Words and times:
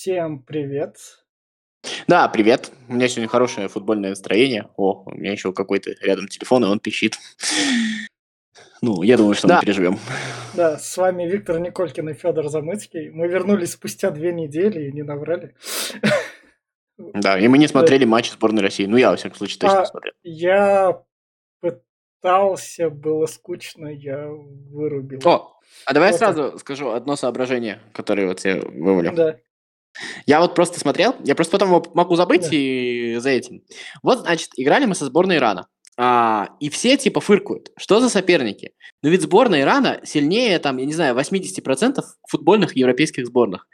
Всем 0.00 0.38
привет. 0.38 0.96
Да, 2.08 2.26
привет. 2.28 2.72
У 2.88 2.94
меня 2.94 3.06
сегодня 3.06 3.28
хорошее 3.28 3.68
футбольное 3.68 4.08
настроение. 4.08 4.70
О, 4.78 5.02
у 5.04 5.10
меня 5.14 5.32
еще 5.32 5.52
какой-то 5.52 5.90
рядом 6.00 6.26
телефон, 6.26 6.64
и 6.64 6.68
он 6.68 6.80
пищит. 6.80 7.18
Ну, 8.80 9.02
я 9.02 9.18
думаю, 9.18 9.34
что 9.34 9.46
Да. 9.46 9.56
мы 9.56 9.60
переживем. 9.60 9.98
Да, 10.54 10.78
с 10.78 10.96
вами 10.96 11.24
Виктор 11.24 11.58
Николькин 11.58 12.08
и 12.08 12.14
Федор 12.14 12.48
Замыцкий. 12.48 13.10
Мы 13.10 13.28
вернулись 13.28 13.72
спустя 13.72 14.10
две 14.10 14.32
недели 14.32 14.88
и 14.88 14.92
не 14.92 15.02
наврали. 15.02 15.54
Да, 16.96 17.38
и 17.38 17.46
мы 17.48 17.58
не 17.58 17.68
смотрели 17.68 18.06
матч 18.06 18.30
сборной 18.30 18.62
России. 18.62 18.86
Ну, 18.86 18.96
я, 18.96 19.10
во 19.10 19.16
всяком 19.16 19.36
случае, 19.36 19.58
точно 19.58 19.80
А, 19.82 19.84
смотрел. 19.84 20.14
Я 20.22 21.02
пытался, 21.60 22.88
было 22.88 23.26
скучно, 23.26 23.88
я 23.88 24.28
вырубил. 24.30 25.20
О, 25.26 25.60
а 25.84 25.92
давай 25.92 26.12
Вот 26.12 26.18
сразу 26.18 26.58
скажу 26.58 26.88
одно 26.88 27.16
соображение, 27.16 27.82
которое 27.92 28.26
вот 28.26 28.42
я 28.46 28.62
вывалил. 28.62 29.14
Да. 29.14 29.36
Я 30.26 30.40
вот 30.40 30.54
просто 30.54 30.78
смотрел, 30.80 31.14
я 31.24 31.34
просто 31.34 31.52
потом 31.52 31.68
его 31.68 31.86
могу 31.94 32.16
забыть 32.16 32.42
Да. 32.42 32.48
и 32.52 33.16
за 33.16 33.30
этим. 33.30 33.62
Вот, 34.02 34.20
значит, 34.20 34.50
играли 34.56 34.86
мы 34.86 34.94
со 34.94 35.06
сборной 35.06 35.36
Ирана. 35.36 35.66
А, 35.96 36.56
и 36.60 36.70
все 36.70 36.96
типа 36.96 37.20
фыркают. 37.20 37.72
Что 37.76 38.00
за 38.00 38.08
соперники? 38.08 38.72
Ну 39.02 39.10
ведь 39.10 39.22
сборная 39.22 39.62
Ирана 39.62 40.00
сильнее, 40.04 40.58
там, 40.58 40.78
я 40.78 40.86
не 40.86 40.94
знаю, 40.94 41.14
80% 41.14 42.02
футбольных 42.26 42.76
европейских 42.76 43.26
сборных. 43.26 43.66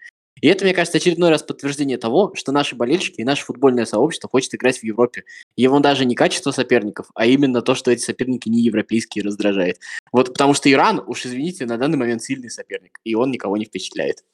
И 0.43 0.49
это, 0.49 0.65
мне 0.65 0.75
кажется, 0.75 0.99
очередной 0.99 1.31
раз 1.31 1.43
подтверждение 1.43 1.97
того, 1.97 2.35
что 2.35 2.53
наши 2.53 2.77
болельщики 2.77 3.21
и 3.21 3.25
наше 3.25 3.45
футбольное 3.45 3.87
сообщество 3.87 4.29
хочет 4.29 4.55
играть 4.55 4.79
в 4.79 4.83
Европе. 4.85 5.25
Его 5.57 5.79
даже 5.81 6.05
не 6.05 6.15
качество 6.15 6.51
соперников, 6.51 7.07
а 7.15 7.27
именно 7.27 7.63
то, 7.63 7.75
что 7.75 7.91
эти 7.91 8.03
соперники 8.03 8.49
не 8.49 8.61
европейские, 8.61 9.25
раздражает. 9.25 9.79
Вот 10.13 10.29
потому 10.29 10.53
что 10.53 10.71
Иран, 10.71 11.03
уж 11.07 11.25
извините, 11.25 11.65
на 11.65 11.79
данный 11.79 11.97
момент 11.97 12.23
сильный 12.23 12.51
соперник, 12.51 12.99
и 13.05 13.15
он 13.15 13.31
никого 13.31 13.57
не 13.57 13.65
впечатляет. 13.65 14.25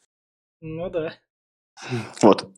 Ну 0.60 0.90
да. 0.90 1.14
Вот. 2.22 2.50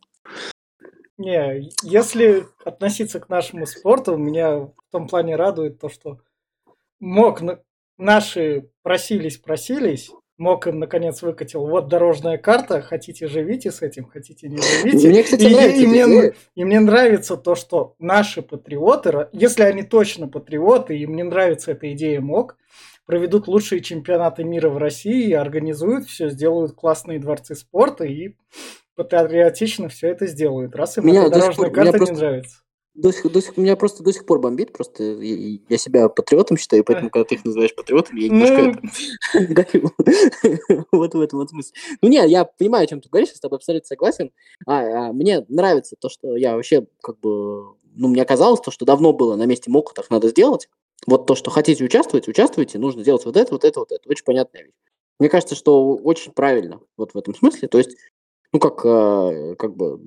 Не, 1.17 1.71
если 1.83 2.47
относиться 2.65 3.21
к 3.21 3.29
нашему 3.29 3.67
спорту, 3.67 4.17
меня 4.17 4.57
в 4.59 4.73
том 4.91 5.07
плане 5.07 5.37
радует 5.37 5.79
то, 5.79 5.89
что 5.89 6.19
на- 7.41 7.61
наши 7.99 8.69
просились-просились, 8.83 10.11
МОК 10.37 10.67
им 10.67 10.81
наконец 10.81 11.23
выкатил, 11.23 11.65
вот 11.69 11.87
дорожная 11.87 12.39
карта, 12.39 12.83
хотите 12.83 13.29
живите 13.29 13.71
с 13.71 13.83
этим, 13.83 14.07
хотите 14.07 14.49
не 14.49 14.57
живите. 14.57 15.09
Мне, 15.09 15.23
кстати, 15.23 15.45
И- 15.45 15.55
нравится 15.55 15.81
и, 15.83 15.87
мне, 15.87 16.03
идея. 16.03 16.35
и 16.57 16.65
мне 16.65 16.81
нравится 16.81 17.37
то, 17.37 17.55
что 17.55 17.95
наши 18.01 18.43
патриоты, 18.43 19.29
если 19.31 19.63
они 19.63 19.85
точно 19.85 20.27
патриоты, 20.27 20.99
и 20.99 21.07
мне 21.07 21.23
нравится 21.23 21.71
эта 21.71 21.93
идея 21.93 22.21
МОК, 22.21 22.57
проведут 23.07 23.47
лучшие 23.47 23.81
чемпионаты 23.81 24.43
мира 24.43 24.69
в 24.71 24.79
России, 24.79 25.31
организуют 25.33 26.07
все, 26.09 26.31
сделают 26.31 26.73
классные 26.73 27.21
дворцы 27.21 27.55
спорта 27.55 28.03
и 28.05 28.35
патриотично 28.97 29.89
все 29.89 30.09
это 30.09 30.27
сделают. 30.27 30.75
Раз 30.75 30.99
им 30.99 31.07
Меня 31.07 31.23
эта 31.27 31.39
дорожная 31.39 31.67
пор- 31.69 31.75
карта 31.75 31.93
просто- 31.99 32.15
не 32.15 32.21
нравится. 32.21 32.57
До 32.95 33.11
сих, 33.11 33.33
до 33.33 33.43
сих, 33.43 33.57
меня 33.57 33.75
просто 33.75 34.05
до 34.05 34.13
сих 34.13 34.25
пор 34.25 34.39
бомбит, 34.39 34.73
просто 34.73 35.03
я, 35.03 35.59
я 35.69 35.79
себя 35.79 36.09
патриотом 36.09 36.57
считаю, 36.57 36.85
поэтому, 36.85 37.11
когда 37.11 37.25
ты 37.25 37.35
их 37.35 37.45
называешь 37.45 37.75
патриотами, 37.75 38.21
я 38.21 38.29
немножко 38.29 38.81
Ну, 39.35 39.47
горю. 39.49 39.91
вот 40.93 41.15
в 41.15 41.21
этом 41.21 41.41
вот 41.41 41.51
смысле. 41.51 41.73
Ну 42.03 42.09
не, 42.09 42.25
я 42.29 42.45
понимаю, 42.45 42.85
о 42.85 42.87
чем 42.87 43.01
ты 43.01 43.09
говоришь, 43.09 43.31
я 43.31 43.35
с 43.35 43.41
тобой 43.41 43.57
абсолютно 43.57 43.87
согласен. 43.89 44.31
А, 44.65 45.09
а, 45.09 45.13
мне 45.13 45.45
нравится 45.49 45.97
то, 45.99 46.09
что 46.09 46.37
я 46.37 46.55
вообще 46.55 46.87
как 47.03 47.19
бы, 47.19 47.75
ну 47.97 48.07
мне 48.07 48.25
казалось, 48.25 48.61
то, 48.61 48.71
что 48.71 48.85
давно 48.85 49.13
было 49.13 49.35
на 49.35 49.47
месте 49.47 49.73
МОКа, 49.73 49.93
так 49.93 50.09
надо 50.11 50.29
сделать. 50.29 50.69
Вот 51.09 51.27
то, 51.27 51.35
что 51.35 51.51
хотите 51.51 51.83
участвовать, 51.83 52.29
участвуйте, 52.29 52.79
нужно 52.79 53.03
делать 53.03 53.25
вот 53.25 53.37
это, 53.37 53.51
вот 53.53 53.65
это, 53.65 53.81
вот 53.81 53.91
это. 53.91 54.09
Очень 54.09 54.25
понятная 54.25 54.63
вещь. 54.63 54.73
Мне 55.19 55.29
кажется, 55.29 55.57
что 55.57 55.97
очень 55.97 56.31
правильно 56.31 56.81
вот 56.97 57.13
в 57.15 57.19
этом 57.19 57.35
смысле. 57.35 57.67
То 57.67 57.79
есть, 57.79 57.97
ну 58.55 58.61
как, 58.61 58.87
э, 58.87 59.57
как 59.59 59.75
бы, 59.75 60.01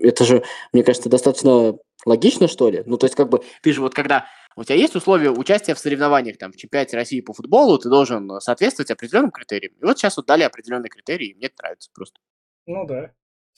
это 0.00 0.24
же, 0.24 0.42
мне 0.72 0.82
кажется, 0.82 1.08
достаточно 1.08 1.78
логично, 2.04 2.48
что 2.48 2.68
ли. 2.68 2.82
Ну 2.86 2.98
то 2.98 3.06
есть, 3.06 3.14
как 3.14 3.28
бы, 3.28 3.40
ты 3.62 3.72
же 3.72 3.80
вот 3.80 3.94
когда 3.94 4.26
у 4.56 4.64
тебя 4.64 4.74
есть 4.74 4.96
условия 4.96 5.30
участия 5.30 5.74
в 5.74 5.78
соревнованиях 5.78 6.38
там 6.38 6.50
в 6.50 6.56
чемпионате 6.56 6.96
России 6.96 7.20
по 7.20 7.32
футболу, 7.32 7.78
ты 7.78 7.88
должен 7.88 8.40
соответствовать 8.40 8.90
определенным 8.90 9.30
критериям. 9.30 9.74
И 9.80 9.84
вот 9.84 9.96
сейчас 9.96 10.16
вот 10.16 10.26
дали 10.26 10.42
определенные 10.42 10.90
критерии, 10.90 11.28
и 11.28 11.34
мне 11.34 11.46
это 11.46 11.54
нравится 11.60 11.88
просто. 11.94 12.20
ну 12.66 12.84
да. 12.84 13.12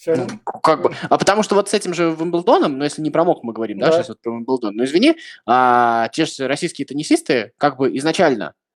Ну, 0.07 0.29
как 0.63 0.83
бы, 0.83 0.95
а 1.11 1.19
потому 1.19 1.43
что 1.43 1.57
вот 1.57 1.69
с 1.71 1.75
этим 1.75 1.93
же 1.93 2.15
Вимблдоном, 2.17 2.79
ну 2.79 2.85
если 2.85 3.03
не 3.03 3.11
про 3.11 3.25
МОК 3.25 3.43
мы 3.43 3.53
говорим, 3.53 3.79
да, 3.81 3.87
Да. 3.87 3.93
сейчас 3.95 4.11
вот 4.11 4.21
про 4.21 4.31
Вимблдон, 4.33 4.77
ну 4.77 4.85
извини, 4.85 5.17
а, 5.45 6.09
те 6.11 6.25
же 6.25 6.47
российские 6.47 6.87
теннисисты 6.87 7.53
как 7.59 7.79
бы 7.79 7.97
изначально 7.97 8.49
а, 8.49 8.68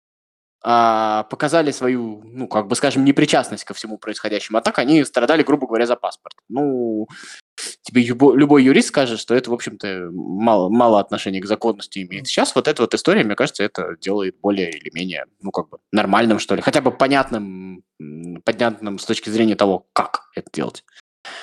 показали 0.62 1.72
свою, 1.72 2.22
ну 2.24 2.46
как 2.46 2.68
бы 2.68 2.76
скажем, 2.76 3.04
непричастность 3.04 3.64
ко 3.64 3.74
всему 3.74 3.98
происходящему, 3.98 4.58
а 4.58 4.62
так 4.62 4.78
они 4.78 5.04
страдали, 5.04 5.42
грубо 5.42 5.66
говоря, 5.66 5.86
за 5.86 5.96
паспорт. 5.96 6.36
Ну, 6.48 7.08
тебе 7.82 8.02
юбо- 8.02 8.36
любой 8.36 8.62
юрист 8.62 8.88
скажет, 8.88 9.18
что 9.18 9.34
это, 9.34 9.50
в 9.50 9.54
общем-то, 9.54 10.10
мало, 10.12 10.68
мало 10.68 11.00
отношения 11.00 11.40
к 11.40 11.46
законности 11.46 12.02
имеет. 12.02 12.28
Сейчас 12.28 12.54
вот 12.54 12.68
эта 12.68 12.82
вот 12.82 12.94
история, 12.94 13.24
мне 13.24 13.34
кажется, 13.34 13.64
это 13.64 13.96
делает 14.00 14.36
более 14.40 14.70
или 14.70 14.90
менее, 14.94 15.26
ну 15.40 15.50
как 15.50 15.68
бы, 15.68 15.78
нормальным, 15.90 16.38
что 16.38 16.54
ли, 16.54 16.62
хотя 16.62 16.80
бы 16.80 16.92
понятным, 16.92 17.82
понятным 18.44 18.98
с 18.98 19.04
точки 19.04 19.30
зрения 19.30 19.56
того, 19.56 19.86
как 19.92 20.30
это 20.34 20.48
делать. 20.52 20.84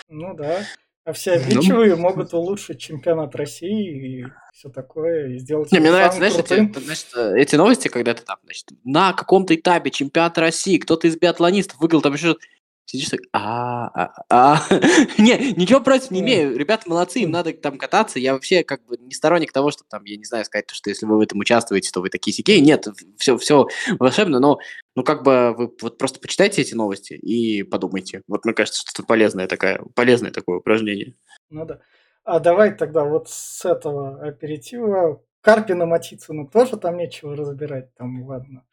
Ну 0.07 0.33
да. 0.33 0.63
А 1.05 1.13
все 1.13 1.37
Ну. 1.37 1.45
обидчивые 1.45 1.95
могут 1.95 2.33
улучшить 2.33 2.79
чемпионат 2.79 3.35
России 3.35 4.19
и 4.21 4.25
все 4.53 4.69
такое, 4.69 5.29
и 5.29 5.39
сделать 5.39 5.71
Не, 5.71 5.79
мне 5.79 5.91
нравится, 5.91 6.17
самым 6.17 6.31
знаешь, 6.31 6.47
крутым. 6.47 6.71
эти, 6.71 6.85
значит, 6.85 7.07
эти 7.15 7.55
новости, 7.55 7.87
когда 7.87 8.13
ты 8.13 8.23
там, 8.23 8.37
значит, 8.43 8.65
на 8.83 9.13
каком-то 9.13 9.55
этапе 9.55 9.89
чемпионата 9.89 10.41
России 10.41 10.77
кто-то 10.77 11.07
из 11.07 11.17
биатлонистов 11.17 11.79
выиграл 11.79 12.01
там 12.01 12.13
еще 12.13 12.31
что-то. 12.31 12.41
Сидишь 12.89 13.09
так, 13.09 13.19
а, 13.33 13.87
а, 13.93 14.23
а. 14.31 14.61
Не, 15.19 15.53
ничего 15.53 15.79
против 15.79 16.09
не 16.09 16.21
имею. 16.21 16.57
Ребята 16.57 16.89
молодцы, 16.89 17.19
им 17.19 17.29
надо 17.29 17.53
там 17.53 17.77
кататься. 17.77 18.17
Я 18.17 18.33
вообще 18.33 18.63
как 18.63 18.83
бы 18.87 18.97
не 18.97 19.13
сторонник 19.13 19.51
того, 19.51 19.69
что 19.69 19.83
там, 19.87 20.05
я 20.05 20.17
не 20.17 20.23
знаю, 20.23 20.43
сказать, 20.43 20.71
что 20.71 20.89
если 20.89 21.05
вы 21.05 21.17
в 21.17 21.21
этом 21.21 21.37
участвуете, 21.37 21.91
то 21.91 22.01
вы 22.01 22.09
такие 22.09 22.33
сякие. 22.33 22.61
Нет, 22.61 22.87
все, 23.19 23.37
все 23.37 23.67
волшебно, 23.99 24.39
но 24.39 24.57
ну 24.95 25.03
как 25.03 25.21
бы 25.21 25.53
вы 25.55 25.71
вот 25.79 25.99
просто 25.99 26.19
почитайте 26.19 26.63
эти 26.63 26.73
новости 26.73 27.13
и 27.13 27.61
подумайте. 27.61 28.23
Вот 28.27 28.43
мне 28.43 28.55
кажется, 28.55 28.81
что 28.81 28.89
это 28.91 29.05
полезное 29.05 29.45
такое, 29.45 29.83
полезное 29.93 30.31
такое 30.31 30.57
упражнение. 30.57 31.13
Ну 31.51 31.65
да. 31.65 31.81
А 32.23 32.39
давай 32.39 32.75
тогда 32.75 33.03
вот 33.03 33.29
с 33.29 33.65
этого 33.65 34.19
аперитива 34.19 35.21
Карпина 35.41 35.85
Матицыну 35.85 36.47
тоже 36.47 36.75
там 36.77 36.97
нечего 36.97 37.35
разбирать, 37.35 37.93
там 37.93 38.23
ладно. 38.23 38.63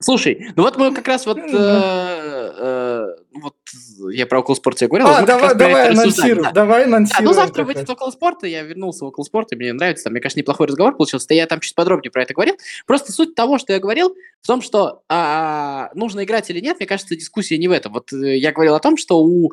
Слушай, 0.00 0.50
ну 0.56 0.62
вот 0.62 0.76
мы 0.76 0.94
как 0.94 1.06
раз 1.08 1.26
вот, 1.26 1.38
э, 1.38 2.52
э, 2.58 3.06
вот 3.34 3.54
я 4.10 4.26
про 4.26 4.40
около 4.40 4.54
спорта 4.54 4.84
я 4.84 4.88
говорил, 4.88 5.08
А, 5.08 5.22
давай, 5.22 5.54
давай 5.54 5.90
анонсируй, 5.90 6.44
да. 6.44 6.52
давай 6.52 6.84
А, 6.84 6.86
анонсируем. 6.86 7.24
ну 7.26 7.32
завтра 7.32 7.64
выйдет 7.64 7.88
около 7.88 8.10
спорта, 8.10 8.46
я 8.46 8.62
вернулся 8.62 9.04
в 9.04 9.08
около 9.08 9.24
спорта, 9.24 9.56
мне 9.56 9.72
нравится, 9.72 10.04
там, 10.04 10.12
мне 10.12 10.20
кажется, 10.20 10.38
неплохой 10.38 10.66
разговор 10.66 10.96
получился, 10.96 11.32
я 11.34 11.46
там 11.46 11.60
чуть 11.60 11.74
подробнее 11.74 12.10
про 12.10 12.22
это 12.22 12.34
говорил. 12.34 12.56
Просто 12.86 13.12
суть 13.12 13.34
того, 13.34 13.58
что 13.58 13.72
я 13.72 13.78
говорил, 13.78 14.14
в 14.42 14.46
том, 14.46 14.62
что 14.62 15.02
а, 15.08 15.90
нужно 15.94 16.24
играть 16.24 16.48
или 16.50 16.60
нет, 16.60 16.78
мне 16.78 16.86
кажется, 16.86 17.16
дискуссия 17.16 17.58
не 17.58 17.68
в 17.68 17.72
этом. 17.72 17.92
Вот 17.92 18.12
э, 18.12 18.36
я 18.38 18.52
говорил 18.52 18.74
о 18.74 18.80
том, 18.80 18.96
что 18.96 19.18
у 19.18 19.52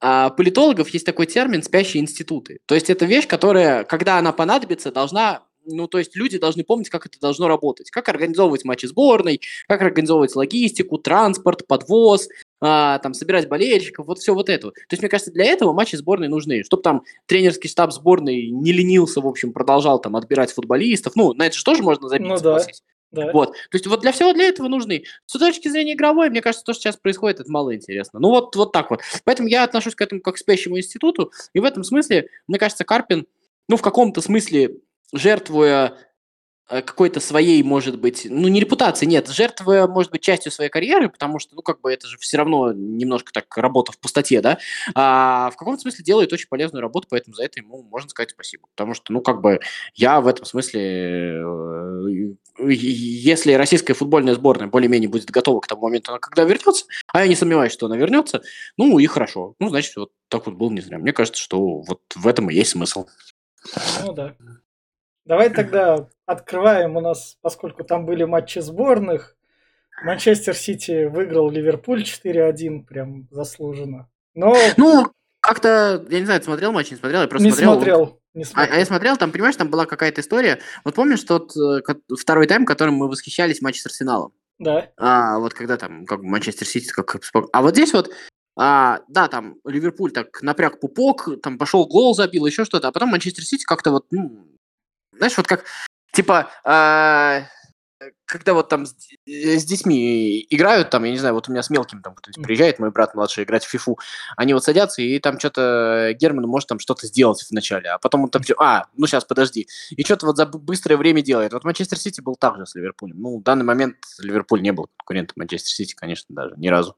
а, 0.00 0.30
политологов 0.30 0.88
есть 0.90 1.06
такой 1.06 1.26
термин 1.26 1.62
«спящие 1.62 2.02
институты». 2.02 2.58
То 2.66 2.74
есть 2.74 2.90
это 2.90 3.04
вещь, 3.04 3.26
которая, 3.26 3.84
когда 3.84 4.18
она 4.18 4.32
понадобится, 4.32 4.90
должна 4.90 5.42
ну, 5.66 5.88
то 5.88 5.98
есть 5.98 6.16
люди 6.16 6.38
должны 6.38 6.64
помнить, 6.64 6.88
как 6.88 7.06
это 7.06 7.18
должно 7.20 7.48
работать. 7.48 7.90
Как 7.90 8.08
организовывать 8.08 8.64
матчи 8.64 8.86
сборной, 8.86 9.40
как 9.66 9.82
организовывать 9.82 10.34
логистику, 10.34 10.98
транспорт, 10.98 11.66
подвоз, 11.66 12.28
а, 12.60 12.98
там, 12.98 13.14
собирать 13.14 13.48
болельщиков, 13.48 14.06
вот 14.06 14.18
все 14.18 14.34
вот 14.34 14.48
это. 14.48 14.70
То 14.70 14.80
есть, 14.90 15.02
мне 15.02 15.08
кажется, 15.08 15.32
для 15.32 15.44
этого 15.44 15.72
матчи 15.72 15.96
сборной 15.96 16.28
нужны. 16.28 16.62
Чтобы 16.62 16.82
там 16.82 17.02
тренерский 17.26 17.68
штаб 17.68 17.92
сборной 17.92 18.50
не 18.50 18.72
ленился, 18.72 19.20
в 19.20 19.26
общем, 19.26 19.52
продолжал 19.52 20.00
там 20.00 20.16
отбирать 20.16 20.52
футболистов. 20.52 21.14
Ну, 21.16 21.32
на 21.34 21.46
это 21.46 21.56
же 21.56 21.64
тоже 21.64 21.82
можно 21.82 22.08
забить, 22.08 22.26
Ну 22.26 22.38
да. 22.38 22.64
Да. 23.14 23.30
Вот. 23.32 23.52
То 23.52 23.74
есть 23.74 23.86
вот 23.86 24.00
для 24.00 24.10
всего 24.10 24.32
для 24.32 24.46
этого 24.46 24.66
нужны. 24.66 25.04
С 25.26 25.38
точки 25.38 25.68
зрения 25.68 25.92
игровой, 25.92 26.30
мне 26.30 26.42
кажется, 26.42 26.64
то, 26.64 26.72
что 26.72 26.82
сейчас 26.82 26.96
происходит, 26.96 27.40
это 27.40 27.50
мало 27.50 27.74
интересно. 27.74 28.18
Ну 28.18 28.30
вот, 28.30 28.56
вот 28.56 28.72
так 28.72 28.90
вот. 28.90 29.02
Поэтому 29.24 29.48
я 29.48 29.62
отношусь 29.62 29.94
к 29.94 30.00
этому 30.00 30.20
как 30.20 30.34
к 30.34 30.38
спящему 30.38 30.78
институту. 30.78 31.30
И 31.52 31.60
в 31.60 31.64
этом 31.64 31.84
смысле, 31.84 32.28
мне 32.48 32.58
кажется, 32.58 32.84
Карпин, 32.84 33.26
ну, 33.68 33.76
в 33.76 33.82
каком-то 33.82 34.20
смысле, 34.20 34.78
жертвуя 35.14 35.96
э, 36.68 36.82
какой-то 36.82 37.20
своей, 37.20 37.62
может 37.62 37.98
быть, 37.98 38.26
ну, 38.28 38.48
не 38.48 38.60
репутации, 38.60 39.06
нет, 39.06 39.28
жертвуя, 39.28 39.86
может 39.86 40.10
быть, 40.10 40.22
частью 40.22 40.50
своей 40.52 40.70
карьеры, 40.70 41.08
потому 41.08 41.38
что, 41.38 41.54
ну, 41.54 41.62
как 41.62 41.80
бы 41.80 41.92
это 41.92 42.06
же 42.06 42.18
все 42.18 42.36
равно 42.38 42.72
немножко 42.72 43.32
так 43.32 43.56
работа 43.56 43.92
в 43.92 43.98
пустоте, 43.98 44.40
да, 44.40 44.58
а 44.94 45.50
в 45.50 45.56
каком-то 45.56 45.82
смысле 45.82 46.04
делает 46.04 46.32
очень 46.32 46.48
полезную 46.48 46.82
работу, 46.82 47.06
поэтому 47.10 47.34
за 47.34 47.44
это 47.44 47.60
ему 47.60 47.82
можно 47.82 48.08
сказать 48.08 48.30
спасибо. 48.30 48.66
Потому 48.74 48.94
что, 48.94 49.12
ну, 49.12 49.20
как 49.20 49.40
бы 49.40 49.60
я 49.94 50.20
в 50.20 50.26
этом 50.26 50.44
смысле, 50.44 50.80
э, 51.40 52.34
если 52.58 53.52
российская 53.52 53.94
футбольная 53.94 54.34
сборная 54.34 54.68
более-менее 54.68 55.08
будет 55.08 55.30
готова 55.30 55.60
к 55.60 55.66
тому 55.66 55.82
моменту, 55.82 56.16
когда 56.20 56.44
вернется, 56.44 56.86
а 57.12 57.20
я 57.20 57.28
не 57.28 57.36
сомневаюсь, 57.36 57.72
что 57.72 57.86
она 57.86 57.96
вернется, 57.96 58.42
ну, 58.76 58.98
и 58.98 59.06
хорошо. 59.06 59.54
Ну, 59.58 59.68
значит, 59.68 59.96
вот 59.96 60.12
так 60.28 60.46
вот 60.46 60.54
было 60.54 60.70
не 60.70 60.80
зря. 60.80 60.98
Мне 60.98 61.12
кажется, 61.12 61.40
что 61.40 61.80
вот 61.80 62.00
в 62.14 62.26
этом 62.26 62.50
и 62.50 62.54
есть 62.54 62.70
смысл. 62.70 63.06
Ну 64.04 64.12
да. 64.12 64.36
Давай 65.24 65.50
тогда 65.54 66.08
открываем 66.26 66.96
у 66.96 67.00
нас, 67.00 67.36
поскольку 67.40 67.84
там 67.84 68.06
были 68.06 68.24
матчи 68.24 68.58
сборных. 68.58 69.36
Манчестер 70.02 70.54
Сити 70.54 71.04
выиграл 71.04 71.50
Ливерпуль 71.50 72.02
4-1, 72.02 72.84
прям 72.84 73.28
заслуженно. 73.30 74.08
Но 74.34 74.56
Ну, 74.76 75.06
как-то, 75.40 76.04
я 76.10 76.18
не 76.20 76.24
знаю, 76.24 76.40
ты 76.40 76.46
смотрел 76.46 76.72
матч, 76.72 76.90
не 76.90 76.96
смотрел, 76.96 77.22
я 77.22 77.28
просто 77.28 77.46
не 77.46 77.52
смотрел. 77.52 77.74
смотрел. 77.74 78.20
Не 78.34 78.44
А, 78.54 78.64
а 78.64 78.78
я 78.78 78.84
смотрел. 78.84 79.16
там, 79.16 79.30
понимаешь, 79.30 79.54
там 79.54 79.70
была 79.70 79.86
какая-то 79.86 80.20
история. 80.20 80.58
Вот 80.84 80.94
помнишь 80.94 81.22
тот 81.22 81.56
э, 81.56 81.80
второй 82.18 82.48
тайм, 82.48 82.66
которым 82.66 82.94
мы 82.94 83.08
восхищались 83.08 83.62
матч 83.62 83.80
с 83.80 83.86
Арсеналом? 83.86 84.32
Да. 84.58 84.90
А, 84.96 85.38
вот 85.38 85.54
когда 85.54 85.76
там, 85.76 86.04
как 86.04 86.20
бы 86.20 86.26
Манчестер 86.26 86.66
Сити, 86.66 86.88
как 86.88 87.16
А 87.52 87.62
вот 87.62 87.74
здесь 87.74 87.92
вот, 87.92 88.10
а, 88.56 89.00
да, 89.08 89.28
там 89.28 89.56
Ливерпуль 89.64 90.10
так 90.10 90.42
напряг 90.42 90.80
пупок, 90.80 91.28
там 91.42 91.58
пошел 91.58 91.86
гол 91.86 92.14
забил, 92.14 92.46
еще 92.46 92.64
что-то, 92.64 92.88
а 92.88 92.92
потом 92.92 93.10
Манчестер 93.10 93.44
Сити 93.44 93.64
как-то 93.64 93.92
вот, 93.92 94.06
ну, 94.10 94.48
знаешь, 95.16 95.36
вот 95.36 95.46
как, 95.46 95.64
типа, 96.12 96.50
а, 96.64 97.42
когда 98.26 98.54
вот 98.54 98.68
там 98.68 98.86
с, 98.86 98.94
э, 99.26 99.58
с 99.58 99.64
детьми 99.64 100.44
играют, 100.50 100.90
там, 100.90 101.04
я 101.04 101.10
не 101.10 101.18
знаю, 101.18 101.34
вот 101.34 101.48
у 101.48 101.52
меня 101.52 101.62
с 101.62 101.70
мелким 101.70 102.02
там 102.02 102.14
Мгм. 102.36 102.44
приезжает, 102.44 102.78
мой 102.78 102.90
брат 102.90 103.14
младший 103.14 103.44
играть 103.44 103.64
в 103.64 103.68
фифу, 103.68 103.98
они 104.36 104.54
вот 104.54 104.64
садятся, 104.64 105.02
и 105.02 105.18
там 105.18 105.38
что-то 105.38 106.12
Герман 106.18 106.46
может 106.46 106.68
там 106.68 106.78
что-то 106.78 107.06
сделать 107.06 107.44
вначале, 107.50 107.90
а 107.90 107.98
потом 107.98 108.24
он 108.24 108.30
там 108.30 108.42
все, 108.42 108.54
а, 108.58 108.86
ну 108.96 109.06
сейчас, 109.06 109.24
подожди, 109.24 109.68
и 109.90 110.04
что-то 110.04 110.26
вот 110.26 110.36
за 110.36 110.46
быстрое 110.46 110.96
время 110.96 111.22
делает. 111.22 111.52
Вот 111.52 111.64
Манчестер 111.64 111.98
Сити 111.98 112.20
был 112.20 112.36
так 112.36 112.56
же 112.56 112.66
с 112.66 112.74
Ливерпулем. 112.74 113.20
Ну, 113.20 113.38
в 113.38 113.42
данный 113.42 113.64
момент 113.64 113.96
Ливерпуль 114.18 114.62
не 114.62 114.72
был 114.72 114.88
конкурентом 114.98 115.34
Манчестер 115.36 115.72
Сити, 115.72 115.94
конечно, 115.94 116.34
даже 116.34 116.54
ни 116.56 116.68
разу 116.68 116.96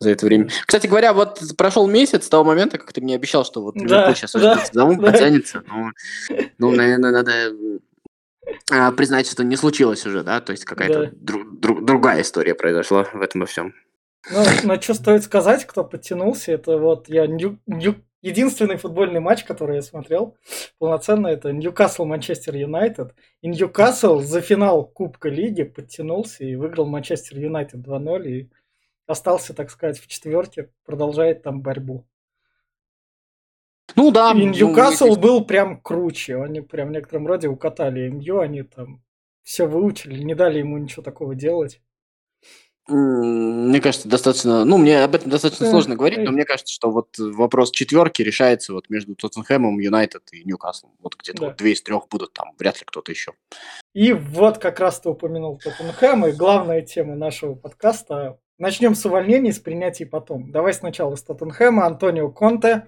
за 0.00 0.10
это 0.10 0.26
время. 0.26 0.48
Кстати 0.66 0.86
говоря, 0.86 1.12
вот 1.12 1.40
прошел 1.56 1.86
месяц 1.88 2.26
с 2.26 2.28
того 2.28 2.44
момента, 2.44 2.78
как 2.78 2.92
ты 2.92 3.00
мне 3.00 3.14
обещал, 3.16 3.44
что 3.44 3.62
вот 3.62 3.74
Да, 3.76 4.14
сейчас 4.14 4.32
да, 4.32 4.58
сезон 4.64 4.96
да. 5.00 5.10
потянется. 5.12 5.62
Ну, 5.66 5.90
ну, 6.58 6.70
наверное, 6.70 7.10
надо 7.10 7.32
а, 8.70 8.92
признать, 8.92 9.28
что 9.28 9.42
не 9.44 9.56
случилось 9.56 10.06
уже, 10.06 10.22
да? 10.22 10.40
То 10.40 10.52
есть 10.52 10.64
какая-то 10.64 11.12
Да. 11.16 11.32
дру- 11.34 11.50
дру- 11.60 11.84
другая 11.84 12.22
история 12.22 12.54
произошла 12.54 13.04
в 13.12 13.20
этом 13.20 13.40
во 13.40 13.46
всем. 13.46 13.74
Ну, 14.30 14.44
но 14.64 14.80
что 14.80 14.94
стоит 14.94 15.24
сказать, 15.24 15.64
кто 15.66 15.84
подтянулся, 15.84 16.52
это 16.52 16.76
вот 16.78 17.08
я 17.08 17.26
Нью- 17.26 17.58
Нью- 17.66 18.02
единственный 18.22 18.76
футбольный 18.76 19.20
матч, 19.20 19.44
который 19.44 19.76
я 19.76 19.82
смотрел 19.82 20.36
полноценно, 20.78 21.26
это 21.28 21.52
Ньюкасл 21.52 22.04
Манчестер 22.04 22.54
Юнайтед. 22.56 23.14
И 23.42 23.48
Ньюкасл 23.48 24.20
за 24.20 24.40
финал 24.42 24.84
Кубка 24.86 25.28
Лиги 25.28 25.64
подтянулся 25.64 26.44
и 26.44 26.54
выиграл 26.56 26.86
Манчестер 26.86 27.38
Юнайтед 27.38 27.80
2-0 27.80 28.28
и 28.28 28.50
остался, 29.08 29.54
так 29.54 29.70
сказать, 29.70 29.98
в 29.98 30.06
четверке, 30.06 30.70
продолжает 30.84 31.42
там 31.42 31.62
борьбу. 31.62 32.06
Ну 33.96 34.10
да. 34.10 34.30
И 34.32 34.34
ну, 34.34 34.52
Ньюкасл 34.52 35.06
если- 35.06 35.20
был 35.20 35.44
прям 35.44 35.80
круче, 35.80 36.40
они 36.42 36.60
прям 36.60 36.88
в 36.88 36.92
некотором 36.92 37.26
роде 37.26 37.48
укатали 37.48 38.08
МЮ, 38.08 38.40
они 38.40 38.62
там 38.62 39.02
все 39.42 39.66
выучили, 39.66 40.22
не 40.22 40.34
дали 40.34 40.58
ему 40.58 40.76
ничего 40.78 41.02
такого 41.02 41.34
делать. 41.34 41.80
Мне 42.90 43.82
кажется, 43.82 44.08
достаточно... 44.08 44.64
Ну, 44.64 44.78
мне 44.78 45.04
об 45.04 45.14
этом 45.14 45.28
достаточно 45.30 45.66
Э, 45.66 45.70
сложно 45.70 45.94
говорить, 45.94 46.20
э. 46.20 46.22
но 46.22 46.30
мне 46.32 46.46
кажется, 46.46 46.72
что 46.72 46.90
вот 46.90 47.18
вопрос 47.18 47.70
четверки 47.70 48.22
решается 48.22 48.72
вот 48.72 48.88
между 48.88 49.14
Тоттенхэмом, 49.14 49.78
Юнайтед 49.78 50.22
и 50.32 50.42
Ньюкаслом. 50.44 50.92
Вот 50.98 51.14
где-то 51.16 51.38
Да. 51.40 51.46
вот 51.48 51.56
две 51.58 51.72
из 51.72 51.82
трех 51.82 52.08
будут 52.08 52.32
там, 52.32 52.52
вряд 52.58 52.78
ли 52.78 52.84
кто-то 52.86 53.12
еще. 53.12 53.32
И 53.94 54.14
вот 54.14 54.56
как 54.56 54.80
раз 54.80 55.00
ты 55.00 55.10
упомянул 55.10 55.58
Тоттенхэм, 55.58 56.26
и 56.28 56.32
главная 56.32 56.80
тема 56.80 57.14
нашего 57.14 57.54
подкаста. 57.54 58.38
Начнем 58.58 58.94
с 58.96 59.06
увольнений, 59.06 59.52
с 59.52 59.60
принятий 59.60 60.04
потом. 60.04 60.50
Давай 60.50 60.74
сначала 60.74 61.14
с 61.14 61.22
Тоттенхэма, 61.22 61.86
Антонио 61.86 62.28
Конте. 62.30 62.86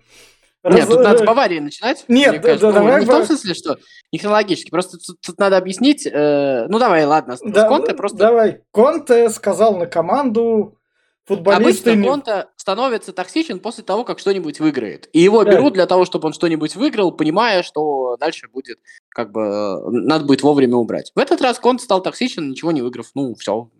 Нет, 0.64 0.75
Раз- 0.81 0.88
тут 0.88 0.99
надо 1.02 1.19
с 1.19 1.22
Баварии 1.22 1.58
начинать. 1.61 2.05
Нет, 2.08 2.43
да- 2.43 2.58
да, 2.58 2.67
Ну, 2.67 2.72
давай 2.72 3.00
Не 3.00 3.06
в 3.06 3.08
том 3.08 3.25
смысле, 3.25 3.55
что 3.55 3.78
не 4.12 4.19
хронологически, 4.19 4.70
просто 4.70 4.99
тут, 4.99 5.19
тут 5.25 5.38
надо 5.38 5.56
объяснить. 5.56 6.06
э, 6.06 6.67
ну, 6.69 6.78
давай, 6.78 7.05
ладно, 7.06 7.37
с, 7.37 7.40
с 7.40 7.43
Да, 7.50 7.67
Конте 7.69 7.94
просто... 7.94 8.19
Давай, 8.19 8.61
Конте 8.72 9.31
сказал 9.31 9.78
на 9.78 9.87
команду, 9.87 10.76
футболисты... 11.25 11.90
Обычно 11.93 12.00
не- 12.02 12.08
Конте 12.08 12.46
становится 12.56 13.12
токсичен 13.14 13.58
после 13.61 13.84
того, 13.84 14.05
как 14.05 14.19
что-нибудь 14.19 14.61
выиграет. 14.61 15.08
И 15.14 15.20
его 15.20 15.44
Да. 15.44 15.52
берут 15.52 15.72
для 15.75 15.87
того, 15.87 16.05
чтобы 16.05 16.26
он 16.26 16.34
что-нибудь 16.34 16.76
выиграл, 16.76 17.12
понимая, 17.12 17.62
что 17.62 18.17
дальше 18.19 18.49
будет, 18.52 18.81
как 19.08 19.32
бы, 19.32 19.40
э, 19.40 19.90
надо 19.90 20.26
будет 20.26 20.43
вовремя 20.43 20.76
убрать. 20.76 21.11
В 21.14 21.19
этот 21.20 21.40
раз 21.40 21.58
Конте 21.58 21.84
стал 21.84 22.02
токсичен, 22.02 22.50
ничего 22.50 22.70
не 22.72 22.82
выиграв. 22.82 23.06
Ну, 23.14 23.34
все. 23.37 23.70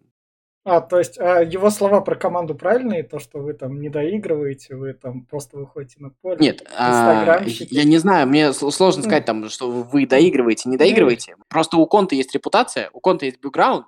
А, 0.65 0.81
то 0.81 0.99
есть 0.99 1.19
а 1.19 1.41
его 1.41 1.71
слова 1.71 2.03
про 2.03 2.17
команду 2.17 2.55
правильные, 2.55 3.03
то, 3.03 3.19
что 3.19 3.39
вы 3.39 3.55
там 3.55 3.81
не 3.81 3.89
доигрываете, 3.89 4.77
вы 4.77 4.93
там 4.93 5.25
просто 5.25 5.57
выходите 5.57 5.97
на 6.01 6.11
поле. 6.11 6.37
Нет, 6.39 6.69
а, 6.77 7.43
я 7.47 7.85
не 7.85 7.99
знаю, 7.99 8.27
мне 8.27 8.53
сложно 8.53 9.03
сказать, 9.03 9.25
там, 9.25 9.49
что 9.49 9.71
вы 9.71 10.07
доигрываете, 10.07 10.69
не 10.69 10.77
доигрываете. 10.77 11.37
Просто 11.49 11.79
у 11.79 11.87
Конта 11.87 12.15
есть 12.15 12.35
репутация, 12.35 12.91
у 12.93 13.01
Конта 13.01 13.25
есть 13.25 13.41
бэкграунд. 13.41 13.87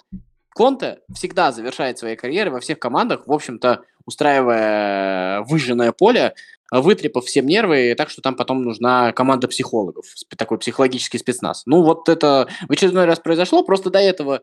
Конте 0.55 0.99
всегда 1.15 1.51
завершает 1.51 1.99
свои 1.99 2.17
карьеры 2.17 2.51
во 2.51 2.61
всех 2.61 2.79
командах, 2.79 3.27
в 3.27 3.33
общем-то, 3.33 3.83
устраивая 4.05 5.43
выжженное 5.43 5.93
поле, 5.93 6.35
вытрепав 6.71 7.25
всем 7.25 7.47
нервы, 7.47 7.95
так 7.97 8.11
что 8.11 8.23
там 8.23 8.35
потом 8.35 8.63
нужна 8.63 9.13
команда 9.13 9.49
психологов, 9.49 10.07
такой 10.37 10.59
психологический 10.59 11.19
спецназ. 11.19 11.63
Ну, 11.67 11.83
вот 11.83 12.09
это 12.09 12.49
в 12.67 12.73
очередной 12.73 13.05
раз 13.05 13.19
произошло, 13.21 13.63
просто 13.63 13.91
до 13.91 13.99
этого 13.99 14.41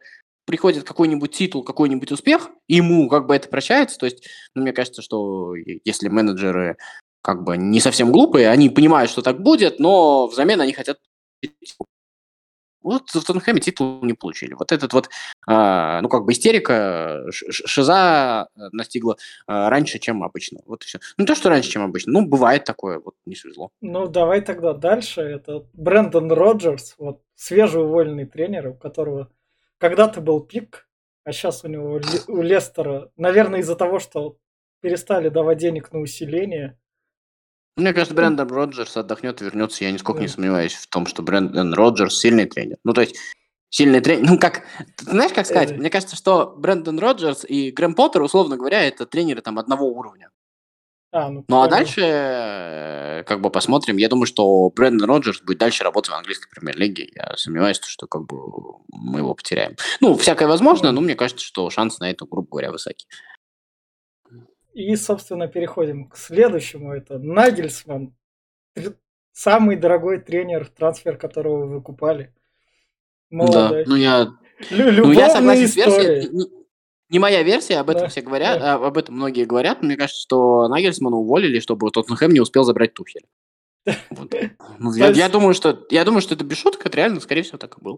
приходит 0.50 0.84
какой-нибудь 0.84 1.32
титул, 1.32 1.64
какой-нибудь 1.64 2.12
успех, 2.12 2.50
ему 2.68 3.08
как 3.08 3.28
бы 3.28 3.36
это 3.36 3.48
прощается. 3.48 4.00
То 4.00 4.08
есть, 4.08 4.28
ну, 4.56 4.64
мне 4.64 4.74
кажется, 4.74 5.04
что 5.04 5.54
если 5.56 6.10
менеджеры 6.10 6.78
как 7.22 7.44
бы 7.44 7.56
не 7.56 7.80
совсем 7.80 8.12
глупые, 8.12 8.50
они 8.50 8.72
понимают, 8.72 9.12
что 9.12 9.22
так 9.22 9.44
будет, 9.44 9.80
но 9.80 10.26
взамен 10.26 10.60
они 10.60 10.74
хотят. 10.74 10.98
Вот 12.82 13.10
в 13.10 13.14
Тоттенхэме 13.14 13.60
титул 13.60 14.00
не 14.04 14.14
получили. 14.14 14.56
Вот 14.56 14.72
этот 14.72 14.92
вот, 14.94 15.10
а, 15.46 16.02
ну, 16.02 16.10
как 16.10 16.26
бы 16.26 16.32
истерика, 16.32 17.26
ш- 17.30 17.52
шиза 17.52 18.48
э, 18.56 18.60
настигла 18.72 19.18
а, 19.46 19.70
раньше, 19.70 20.00
чем 20.00 20.24
обычно. 20.24 20.62
Вот 20.66 20.84
и 20.84 20.88
все. 20.88 21.00
Ну, 21.18 21.26
то, 21.26 21.36
что 21.36 21.50
раньше, 21.50 21.70
чем 21.70 21.84
обычно. 21.84 22.14
Ну, 22.14 22.26
бывает 22.26 22.64
такое, 22.64 23.00
вот 23.00 23.14
не 23.26 23.36
свезло. 23.36 23.70
Ну, 23.82 24.08
давай 24.08 24.42
тогда 24.42 24.74
дальше. 24.74 25.22
Это 25.22 25.68
Брэндон 25.74 26.32
Роджерс, 26.32 26.96
вот 26.98 27.22
свежеуволенный 27.36 28.26
тренер, 28.26 28.70
у 28.70 28.74
которого 28.74 29.30
когда-то 29.80 30.22
был 30.22 30.42
пик, 30.42 30.88
а 31.24 31.32
сейчас 31.32 31.64
у 31.64 31.68
него 31.68 32.00
у 32.28 32.42
Лестера, 32.42 33.12
наверное, 33.18 33.62
из-за 33.62 33.76
того, 33.76 34.00
что 34.00 34.38
перестали 34.82 35.30
давать 35.30 35.58
денег 35.58 35.92
на 35.92 36.00
усиление. 36.00 36.78
Мне 37.76 37.94
кажется, 37.94 38.14
Брэндон 38.14 38.50
Роджерс 38.50 38.98
отдохнет 38.98 39.42
и 39.42 39.46
вернется. 39.46 39.84
Я 39.84 39.92
нисколько 39.92 40.20
не 40.20 40.28
Да. 40.28 40.34
сомневаюсь 40.34 40.74
в 40.74 40.88
том, 40.88 41.06
что 41.06 41.24
Брэндон 41.24 41.74
Роджерс 41.74 42.20
сильный 42.20 42.46
тренер. 42.46 42.78
Ну, 42.84 42.94
то 42.94 43.02
есть, 43.02 43.16
сильный 43.70 44.02
тренер. 44.02 44.26
Ну, 44.32 44.40
как, 44.40 44.64
ты 44.98 45.06
знаешь, 45.06 45.32
как 45.34 45.46
сказать? 45.46 45.72
Э. 45.72 45.76
Мне 45.76 45.90
кажется, 45.90 46.16
что 46.16 46.56
Брэндон 46.58 47.00
Роджерс 47.00 47.46
и 47.48 47.72
Грэм 47.72 47.96
Поттер, 47.96 48.22
условно 48.22 48.58
говоря, 48.58 48.84
это 48.84 49.06
тренеры 49.06 49.42
там 49.42 49.60
одного 49.60 49.86
уровня. 49.88 50.30
А, 51.12 51.30
ну, 51.30 51.44
Ну, 51.48 51.62
а 51.62 51.68
дальше, 51.68 52.02
э, 52.02 53.24
как 53.24 53.42
бы, 53.42 53.50
посмотрим. 53.50 53.98
Я 53.98 54.10
думаю, 54.10 54.28
что 54.28 54.70
Брэндон 54.70 55.10
Роджерс 55.10 55.42
будет 55.42 55.58
дальше 55.58 55.84
работать 55.84 56.12
в 56.12 56.16
английской 56.16 56.50
премьер-лиге. 56.52 57.10
Я 57.16 57.36
сомневаюсь, 57.36 57.80
что, 57.82 58.06
как 58.06 58.28
бы, 58.28 58.38
мы 58.90 59.20
его 59.20 59.34
потеряем. 59.34 59.76
Ну, 60.02 60.16
всякое 60.16 60.48
возможно, 60.48 60.92
но 60.92 61.02
мне 61.02 61.16
кажется, 61.16 61.44
что 61.44 61.70
шансы 61.72 61.98
на 62.00 62.12
это, 62.12 62.26
грубо 62.26 62.48
говоря, 62.50 62.72
высоки. 62.72 63.08
И, 64.74 64.96
собственно, 64.96 65.48
переходим 65.48 66.08
к 66.10 66.16
следующему. 66.16 66.94
Это 66.94 67.18
Нагельсман. 67.18 68.16
Самый 69.32 69.78
дорогой 69.78 70.20
тренер, 70.20 70.68
трансфер 70.68 71.18
которого 71.18 71.66
вы 71.66 71.82
купали. 71.82 72.36
Молодой. 73.32 73.86
Да, 73.86 73.90
ну 73.90 73.96
я 73.96 74.28
Лю- 74.70 75.06
Ну, 75.06 75.12
я 75.12 75.30
согласен 75.30 75.68
с 75.68 75.76
версией. 75.76 76.50
Не, 77.10 77.18
моя 77.20 77.42
версия, 77.44 77.78
об 77.78 77.90
этом 77.90 78.04
Да, 78.04 78.10
все 78.10 78.22
говорят, 78.22 78.60
да. 78.60 78.76
об 78.76 78.98
этом 78.98 79.16
многие 79.16 79.46
говорят. 79.46 79.82
Мне 79.82 79.98
кажется, 79.98 80.22
что 80.22 80.68
Нагельсмана 80.68 81.18
уволили, 81.18 81.60
чтобы 81.60 81.90
Тоттенхэм 81.90 82.32
не 82.32 82.40
успел 82.40 82.64
забрать 82.64 82.94
Тухеля. 82.94 83.26
Вот. 84.12 84.34
Ну, 84.78 84.94
я, 84.94 85.10
я 85.10 85.30
думаю, 85.30 85.54
что 85.54 85.86
я 85.90 86.06
думаю, 86.06 86.22
что 86.22 86.36
это 86.36 86.44
без 86.44 86.58
шуток, 86.58 86.86
это 86.86 86.96
реально, 86.98 87.20
скорее 87.20 87.42
всего, 87.42 87.58
так 87.58 87.78
и 87.78 87.82
было. 87.82 87.98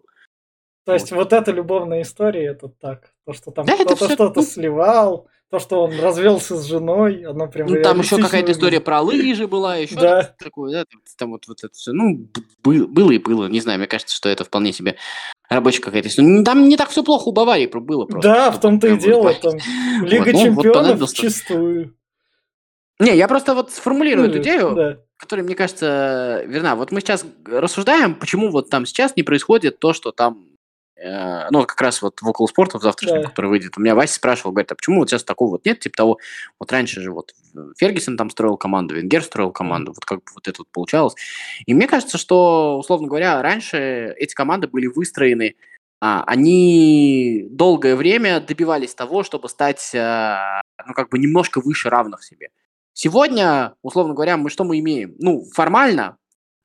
То 0.86 0.94
есть 0.94 1.12
вот 1.12 1.34
эта 1.34 1.52
любовная 1.52 2.02
история, 2.02 2.48
это 2.48 2.70
так. 2.70 3.14
То, 3.26 3.34
что 3.34 3.52
там 3.52 3.66
Да, 3.66 3.76
кто-то 3.76 4.10
что-то 4.10 4.40
ну- 4.40 4.46
сливал, 4.46 5.28
то, 5.52 5.60
что 5.60 5.84
он 5.84 6.00
развелся 6.00 6.56
с 6.56 6.64
женой, 6.66 7.26
оно 7.26 7.46
прям 7.48 7.68
Ну, 7.68 7.82
там 7.82 8.00
еще 8.00 8.18
какая-то 8.18 8.54
история 8.54 8.80
про 8.80 9.02
лыжи 9.02 9.48
была, 9.48 9.76
еще 9.78 9.96
Да. 9.96 10.34
такое, 10.40 10.72
да, 10.72 10.86
там, 11.18 11.32
вот, 11.32 11.46
вот 11.48 11.64
это 11.64 11.74
все. 11.74 11.92
Ну, 11.92 12.16
б- 12.18 12.42
бы- 12.64 12.88
было 12.88 13.12
и 13.12 13.18
было, 13.18 13.48
не 13.48 13.60
знаю, 13.60 13.78
мне 13.78 13.88
кажется, 13.88 14.16
что 14.16 14.30
это 14.30 14.46
вполне 14.46 14.72
себе 14.72 14.96
рабочая 15.50 15.82
какая-то 15.82 16.08
история. 16.08 16.28
Ну, 16.30 16.44
Там 16.46 16.70
не 16.70 16.78
так 16.78 16.90
все 16.90 17.04
плохо 17.04 17.28
у 17.28 17.32
Баварии 17.34 17.68
было 17.68 18.06
просто. 18.06 18.30
Да, 18.30 18.52
в 18.52 18.62
том-то 18.62 18.88
и 18.88 18.92
вот 18.92 19.00
дело, 19.02 19.34
там 19.34 19.54
Лига 20.04 20.24
Вот, 20.24 20.34
ну, 20.34 20.40
вот 20.40 20.42
чемпионов 20.64 20.74
понадобился. 20.74 21.16
чистую. 21.18 21.96
Не, 23.00 23.18
я 23.18 23.28
просто 23.28 23.54
вот 23.54 23.72
сформулирую 23.72 24.28
эту 24.30 24.38
Ну, 24.38 24.42
идею, 24.44 24.76
да. 24.76 24.98
которая, 25.18 25.44
мне 25.46 25.56
кажется, 25.56 26.44
верна. 26.48 26.76
Вот 26.76 26.92
мы 26.92 27.02
сейчас 27.02 27.26
рассуждаем, 27.46 28.16
почему 28.16 28.52
вот 28.52 28.70
там 28.70 28.86
сейчас 28.86 29.16
не 29.18 29.24
происходит 29.24 29.80
то, 29.80 29.92
что 29.94 30.12
там, 30.12 30.46
э, 31.04 31.48
ну, 31.52 31.66
как 31.66 31.80
раз 31.82 32.02
вот 32.02 32.22
в 32.22 32.28
около 32.28 32.48
спорта 32.48 32.80
в 32.80 32.82
завтрашнем, 32.84 33.22
Да. 33.22 33.30
который 33.30 33.48
выйдет. 33.48 33.78
У 33.78 33.82
меня 33.82 33.96
Вася 33.96 34.16
спрашивал, 34.16 34.52
говорит, 34.52 34.72
а 34.72 34.76
почему 34.76 35.00
вот 35.00 35.10
сейчас 35.10 35.24
такого 35.24 35.52
вот 35.52 35.66
нет? 35.66 35.80
Типа 35.80 35.96
того, 35.96 36.18
вот 36.60 36.72
раньше 36.72 37.02
же 37.02 37.12
вот 37.12 37.34
Фергюсон 37.78 38.18
там 38.18 38.30
строил 38.30 38.58
команду, 38.58 38.96
Венгер 38.96 39.24
строил 39.24 39.52
команду, 39.52 39.94
вот 39.94 40.06
как 40.06 40.20
бы 40.20 40.26
вот 40.36 40.48
это 40.48 40.60
вот 40.60 40.68
получалось. 40.72 41.16
И 41.66 41.74
мне 41.74 41.88
кажется, 41.88 42.18
что, 42.18 42.78
условно 42.80 43.08
говоря, 43.08 43.42
раньше 43.42 44.14
эти 44.18 44.34
команды 44.34 44.68
были 44.68 44.88
выстроены, 44.88 45.56
а, 46.00 46.24
они 46.26 47.48
долгое 47.52 47.96
время 47.96 48.40
добивались 48.40 48.96
того, 48.96 49.24
чтобы 49.24 49.50
стать, 49.50 49.92
а, 49.94 50.62
ну, 50.86 50.94
как 50.94 51.10
бы 51.10 51.20
немножко 51.20 51.62
выше 51.62 51.90
равных 51.90 52.24
себе. 52.24 52.50
Сегодня, 52.94 53.76
условно 53.84 54.14
говоря, 54.14 54.36
мы 54.38 54.50
что 54.50 54.64
мы 54.64 54.80
имеем? 54.80 55.16
Ну, 55.20 55.46
формально, 55.54 56.18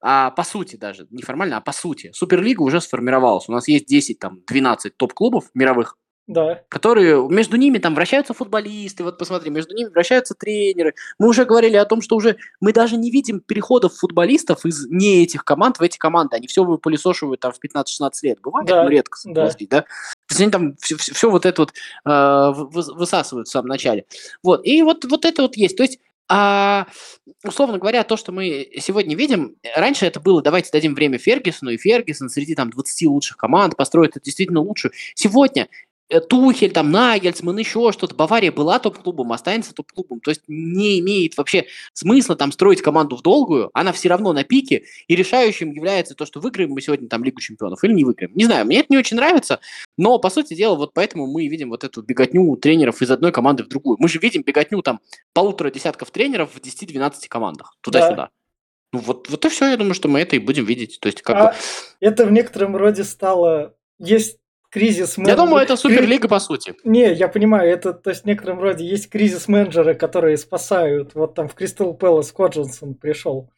а 0.09 0.31
по 0.31 0.45
сути 0.45 0.77
даже, 0.77 1.09
не 1.11 1.23
формально, 1.25 1.57
а 1.57 1.61
по 1.61 1.73
сути, 1.73 2.13
Суперлига 2.15 2.63
уже 2.63 2.81
сформировалась. 2.81 3.49
У 3.49 3.53
нас 3.53 3.67
есть 3.67 3.87
10, 3.87 4.21
там, 4.21 4.39
12 4.47 4.97
топ-клубов 4.97 5.51
мировых, 5.53 5.97
Да. 6.29 6.63
которые 6.69 7.29
между 7.29 7.57
ними 7.57 7.79
там 7.79 7.95
вращаются 7.97 8.33
футболисты, 8.35 9.03
вот 9.03 9.19
посмотри, 9.19 9.51
между 9.51 9.75
ними 9.75 9.89
вращаются 9.89 10.35
тренеры. 10.35 10.95
Мы 11.19 11.27
уже 11.29 11.45
говорили 11.45 11.75
о 11.77 11.85
том, 11.87 12.03
что 12.03 12.15
уже 12.17 12.37
мы 12.61 12.73
даже 12.73 12.97
не 12.97 13.11
видим 13.11 13.41
переходов 13.41 13.95
футболистов 13.97 14.65
из 14.65 14.87
не 14.89 15.25
этих 15.25 15.45
команд 15.45 15.79
в 15.79 15.83
эти 15.83 15.99
команды. 15.99 16.37
Они 16.37 16.47
все 16.47 16.63
выпылесошивают 16.65 17.41
там 17.41 17.53
в 17.53 17.59
15-16 17.61 18.11
лет. 18.23 18.41
Бывает, 18.43 18.69
Да, 18.69 18.85
ну, 18.85 18.89
редко, 18.89 19.19
да. 19.25 19.49
согласись, 19.51 19.69
да? 19.69 19.83
То 19.83 20.33
есть 20.33 20.41
они 20.41 20.51
там 20.51 20.77
все, 20.79 21.31
вот 21.31 21.47
это 21.47 21.63
вот 21.63 21.71
э, 22.05 22.53
вы- 22.55 22.95
высасывают 22.95 23.47
в 23.49 23.51
самом 23.51 23.69
начале. 23.69 24.05
Вот, 24.43 24.67
и 24.67 24.83
вот, 24.83 25.05
вот 25.05 25.25
это 25.25 25.43
вот 25.43 25.57
есть. 25.57 25.77
То 25.77 25.83
есть 25.85 25.99
а, 26.29 26.87
условно 27.45 27.79
говоря, 27.79 28.03
то, 28.03 28.17
что 28.17 28.33
мы 28.33 28.69
сегодня 28.79 29.15
видим, 29.15 29.57
раньше 29.75 30.07
это 30.07 30.21
было, 30.21 30.43
давайте 30.43 30.71
дадим 30.73 30.95
время 30.95 31.19
Фергюсону, 31.19 31.71
и 31.71 31.77
Фергюсон 31.77 32.29
среди 32.29 32.55
там 32.55 32.71
20 32.71 33.09
лучших 33.09 33.37
команд 33.37 33.77
построит 33.77 34.17
это 34.17 34.25
действительно 34.25 34.61
лучшую. 34.61 34.93
Сегодня 35.15 35.65
э, 35.65 35.67
Тухель, 36.29 36.71
там, 36.71 36.91
Нагельсман, 36.91 37.59
еще 37.59 37.91
что-то. 37.93 38.15
Бавария 38.15 38.53
была 38.53 38.79
топ-клубом, 38.79 39.33
останется 39.33 39.75
топ-клубом. 39.75 40.21
То 40.21 40.31
есть 40.31 40.43
не 40.47 41.01
имеет 41.01 41.37
вообще 41.37 41.67
смысла 41.95 42.37
там 42.37 42.53
строить 42.53 42.83
команду 42.83 43.17
в 43.17 43.23
долгую. 43.23 43.71
Она 43.75 43.93
все 43.93 44.09
равно 44.09 44.33
на 44.33 44.45
пике, 44.45 44.85
и 45.09 45.17
решающим 45.17 45.73
является 45.73 46.15
то, 46.15 46.25
что 46.25 46.41
выиграем 46.41 46.71
мы 46.71 46.81
сегодня 46.81 47.09
там 47.09 47.25
Лигу 47.25 47.41
чемпионов 47.41 47.83
или 47.85 47.93
не 47.93 48.05
выиграем. 48.05 48.33
Не 48.35 48.45
знаю, 48.45 48.67
мне 48.67 48.81
это 48.81 48.87
не 48.91 48.99
очень 48.99 49.17
нравится, 49.17 49.61
но, 49.97 50.19
по 50.19 50.31
сути 50.31 50.55
дела, 50.55 50.77
вот 50.77 50.95
поэтому 50.95 51.27
мы 51.27 51.47
видим 51.49 51.71
вот 51.71 51.83
эту 51.85 52.03
беготню 52.03 52.57
тренеров 52.57 53.03
из 53.03 53.11
одной 53.11 53.33
команды 53.33 53.65
в 53.65 53.69
другую. 53.69 53.97
Мы 53.99 54.09
же 54.09 54.19
видим 54.19 54.43
беготню 54.43 54.83
там 54.83 55.01
полутора 55.33 55.71
десятков 55.71 56.11
тренеров 56.11 56.51
в 56.55 56.61
10-12 56.61 57.13
командах. 57.29 57.77
Туда-сюда. 57.81 58.31
Ну 58.93 59.01
вот, 59.01 59.29
вот 59.29 59.45
и 59.45 59.49
все, 59.49 59.67
я 59.71 59.77
думаю, 59.77 59.95
что 59.95 60.09
мы 60.09 60.21
это 60.21 60.37
и 60.37 60.39
будем 60.39 60.65
видеть. 60.65 60.99
То 61.01 61.09
есть, 61.09 61.21
как 61.23 61.37
А 61.37 61.47
бы... 61.47 61.55
это 62.01 62.25
в 62.25 62.31
некотором 62.31 62.77
роде 62.77 63.05
стало... 63.05 63.75
Есть 63.99 64.39
кризис 64.77 65.17
Я 65.17 65.23
менеджера- 65.25 65.37
думаю, 65.37 65.65
это 65.65 65.77
Суперлига 65.77 66.29
по 66.29 66.39
сути. 66.39 66.75
Не, 66.85 67.13
я 67.13 67.29
понимаю, 67.29 67.71
это, 67.71 67.93
то 67.95 68.11
есть 68.11 68.23
в 68.25 68.27
некотором 68.27 68.61
роде 68.61 68.85
есть 68.85 69.09
кризис 69.09 69.49
менеджера, 69.49 69.95
которые 69.95 70.37
спасают. 70.37 71.15
Вот 71.15 71.35
там 71.35 71.49
в 71.49 71.55
Кристал 71.55 71.95
Пэлас 71.95 72.31
Коджинсон 72.33 72.95
пришел. 72.95 73.51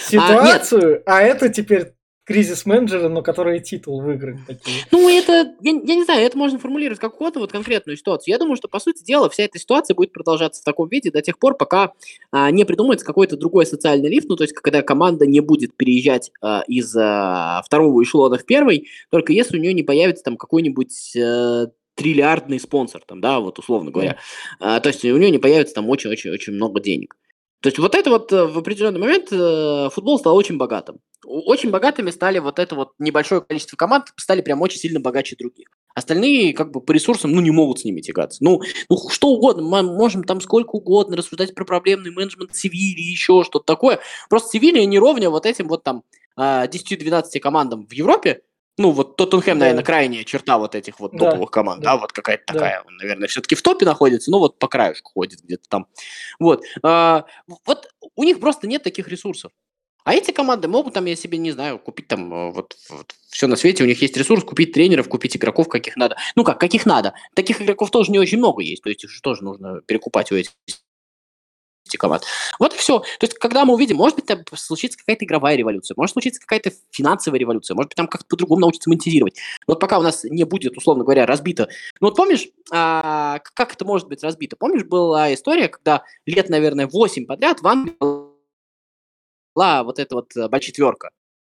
Ситуацию, 0.00 1.02
а, 1.06 1.22
это 1.22 1.48
теперь 1.48 1.93
кризис 2.24 2.64
менеджера, 2.66 3.08
но 3.08 3.22
которые 3.22 3.60
титул 3.60 4.00
выиграли 4.00 4.38
такие. 4.46 4.78
Ну, 4.90 5.08
это, 5.08 5.54
я, 5.60 5.72
я 5.72 5.94
не 5.94 6.04
знаю, 6.04 6.22
это 6.26 6.36
можно 6.36 6.58
формулировать 6.58 6.98
как 6.98 7.14
угодно, 7.14 7.40
вот 7.40 7.52
конкретную 7.52 7.96
ситуацию. 7.96 8.32
Я 8.32 8.38
думаю, 8.38 8.56
что, 8.56 8.68
по 8.68 8.80
сути 8.80 9.04
дела, 9.04 9.28
вся 9.28 9.44
эта 9.44 9.58
ситуация 9.58 9.94
будет 9.94 10.12
продолжаться 10.12 10.62
в 10.62 10.64
таком 10.64 10.88
виде 10.88 11.10
до 11.10 11.22
тех 11.22 11.38
пор, 11.38 11.56
пока 11.56 11.92
а, 12.30 12.50
не 12.50 12.64
придумается 12.64 13.04
какой-то 13.04 13.36
другой 13.36 13.66
социальный 13.66 14.08
лифт, 14.08 14.28
ну, 14.28 14.36
то 14.36 14.44
есть, 14.44 14.54
когда 14.54 14.82
команда 14.82 15.26
не 15.26 15.40
будет 15.40 15.76
переезжать 15.76 16.30
а, 16.40 16.64
из 16.66 16.94
а, 16.96 17.62
второго 17.64 18.02
эшелона 18.02 18.38
в 18.38 18.44
первый, 18.44 18.88
только 19.10 19.32
если 19.32 19.58
у 19.58 19.60
нее 19.60 19.74
не 19.74 19.82
появится 19.82 20.24
там 20.24 20.36
какой-нибудь 20.36 21.14
э, 21.16 21.66
триллиардный 21.94 22.58
спонсор, 22.58 23.02
там, 23.06 23.20
да, 23.20 23.40
вот 23.40 23.58
условно 23.58 23.90
говоря. 23.90 24.18
А, 24.60 24.80
то 24.80 24.88
есть, 24.88 25.04
у 25.04 25.16
нее 25.16 25.30
не 25.30 25.38
появится 25.38 25.74
там 25.74 25.88
очень-очень-очень 25.88 26.54
много 26.54 26.80
денег. 26.80 27.16
То 27.64 27.68
есть 27.68 27.78
вот 27.78 27.94
это 27.94 28.10
вот 28.10 28.30
э, 28.30 28.44
в 28.44 28.58
определенный 28.58 29.00
момент 29.00 29.32
э, 29.32 29.88
футбол 29.90 30.18
стал 30.18 30.36
очень 30.36 30.58
богатым. 30.58 30.98
Очень 31.24 31.70
богатыми 31.70 32.10
стали 32.10 32.38
вот 32.38 32.58
это 32.58 32.74
вот 32.74 32.92
небольшое 32.98 33.40
количество 33.40 33.74
команд, 33.78 34.08
стали 34.18 34.42
прям 34.42 34.60
очень 34.60 34.78
сильно 34.78 35.00
богаче 35.00 35.34
других. 35.34 35.68
Остальные 35.94 36.52
как 36.52 36.72
бы 36.72 36.82
по 36.82 36.92
ресурсам, 36.92 37.32
ну, 37.32 37.40
не 37.40 37.50
могут 37.50 37.80
с 37.80 37.84
ними 37.86 38.02
тягаться. 38.02 38.44
Ну, 38.44 38.60
ну 38.90 38.98
что 39.08 39.28
угодно, 39.28 39.62
мы 39.62 39.82
можем 39.82 40.24
там 40.24 40.42
сколько 40.42 40.72
угодно 40.72 41.16
рассуждать 41.16 41.54
про 41.54 41.64
проблемный 41.64 42.10
менеджмент 42.10 42.54
Севильи, 42.54 43.00
еще 43.00 43.42
что-то 43.44 43.64
такое. 43.64 43.98
Просто 44.28 44.50
Севилья 44.50 44.84
не 44.84 44.98
ровня 44.98 45.30
вот 45.30 45.46
этим 45.46 45.68
вот 45.68 45.84
там 45.84 46.02
а, 46.36 46.66
10-12 46.66 47.40
командам 47.40 47.86
в 47.86 47.92
Европе, 47.94 48.42
ну, 48.78 48.90
вот 48.90 49.16
Тоттенхэм, 49.16 49.58
Да. 49.58 49.64
наверное, 49.66 49.84
крайняя 49.84 50.24
черта 50.24 50.58
вот 50.58 50.74
этих 50.74 51.00
вот 51.00 51.12
Да, 51.12 51.30
топовых 51.30 51.50
команд, 51.50 51.82
да, 51.82 51.94
да. 51.94 52.00
вот 52.00 52.12
какая-то 52.12 52.44
Да. 52.48 52.52
такая, 52.54 52.82
он, 52.86 52.96
наверное, 52.96 53.28
все-таки 53.28 53.54
в 53.54 53.62
топе 53.62 53.84
находится, 53.84 54.30
но 54.30 54.38
вот 54.38 54.58
по 54.58 54.68
краешку 54.68 55.12
ходит 55.14 55.40
где-то 55.42 55.68
там. 55.68 55.86
Вот. 56.38 56.64
А, 56.82 57.24
вот 57.66 57.88
у 58.16 58.24
них 58.24 58.40
просто 58.40 58.66
нет 58.66 58.82
таких 58.82 59.08
ресурсов. 59.08 59.52
А 60.04 60.12
эти 60.12 60.32
команды 60.32 60.68
могут 60.68 60.92
там, 60.92 61.06
я 61.06 61.16
себе 61.16 61.38
не 61.38 61.50
знаю, 61.50 61.78
купить 61.78 62.08
там 62.08 62.32
э, 62.34 62.50
вот, 62.52 62.76
все 63.30 63.46
на 63.46 63.56
свете, 63.56 63.84
у 63.84 63.86
них 63.86 64.02
есть 64.02 64.14
ресурс, 64.18 64.44
купить 64.44 64.72
тренеров, 64.72 65.08
купить 65.08 65.34
игроков, 65.34 65.66
каких 65.66 65.96
надо. 65.96 66.16
Ну 66.36 66.44
как, 66.44 66.60
каких 66.60 66.84
надо. 66.84 67.14
Таких 67.34 67.62
игроков 67.62 67.90
тоже 67.90 68.12
не 68.12 68.18
очень 68.18 68.36
много 68.36 68.62
есть, 68.62 68.82
то 68.82 68.90
есть 68.90 69.02
их 69.04 69.10
же 69.10 69.22
тоже 69.22 69.42
нужно 69.42 69.80
перекупать 69.80 70.30
у 70.30 70.36
этих 70.36 70.52
команд. 71.98 72.24
Вот 72.58 72.74
и 72.74 72.76
все. 72.76 73.00
То 73.00 73.06
есть, 73.22 73.34
когда 73.34 73.64
мы 73.64 73.74
увидим, 73.74 73.96
может 73.96 74.16
быть, 74.16 74.26
там 74.26 74.42
случится 74.54 74.98
какая-то 74.98 75.24
игровая 75.24 75.56
революция, 75.56 75.94
может 75.96 76.12
случиться 76.12 76.40
какая-то 76.40 76.72
финансовая 76.90 77.38
революция, 77.38 77.74
может 77.74 77.90
быть, 77.90 77.96
там 77.96 78.08
как-то 78.08 78.26
по-другому 78.26 78.62
научиться 78.62 78.88
монетизировать. 78.88 79.38
Вот 79.66 79.80
пока 79.80 79.98
у 79.98 80.02
нас 80.02 80.24
не 80.24 80.44
будет, 80.44 80.76
условно 80.76 81.04
говоря, 81.04 81.26
разбито. 81.26 81.68
Ну 82.00 82.08
вот 82.08 82.16
помнишь, 82.16 82.48
а, 82.72 83.40
как 83.54 83.74
это 83.74 83.84
может 83.84 84.08
быть 84.08 84.22
разбито? 84.22 84.56
Помнишь, 84.56 84.84
была 84.84 85.32
история, 85.34 85.68
когда 85.68 86.04
лет, 86.26 86.48
наверное, 86.48 86.86
8 86.86 87.26
подряд 87.26 87.60
в 87.60 87.66
Англии 87.66 87.94
была 89.54 89.84
вот 89.84 89.98
эта 89.98 90.14
вот 90.14 90.36
э, 90.36 90.48
большая 90.48 90.72
четверка. 90.72 91.10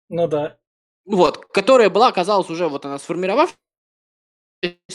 Ну 0.09 0.27
да. 0.27 0.57
Вот, 1.05 1.45
которая 1.45 1.89
была, 1.89 2.07
оказалась 2.07 2.49
уже, 2.49 2.67
вот 2.67 2.85
она 2.85 2.97
сформировавшаяся 2.97 3.57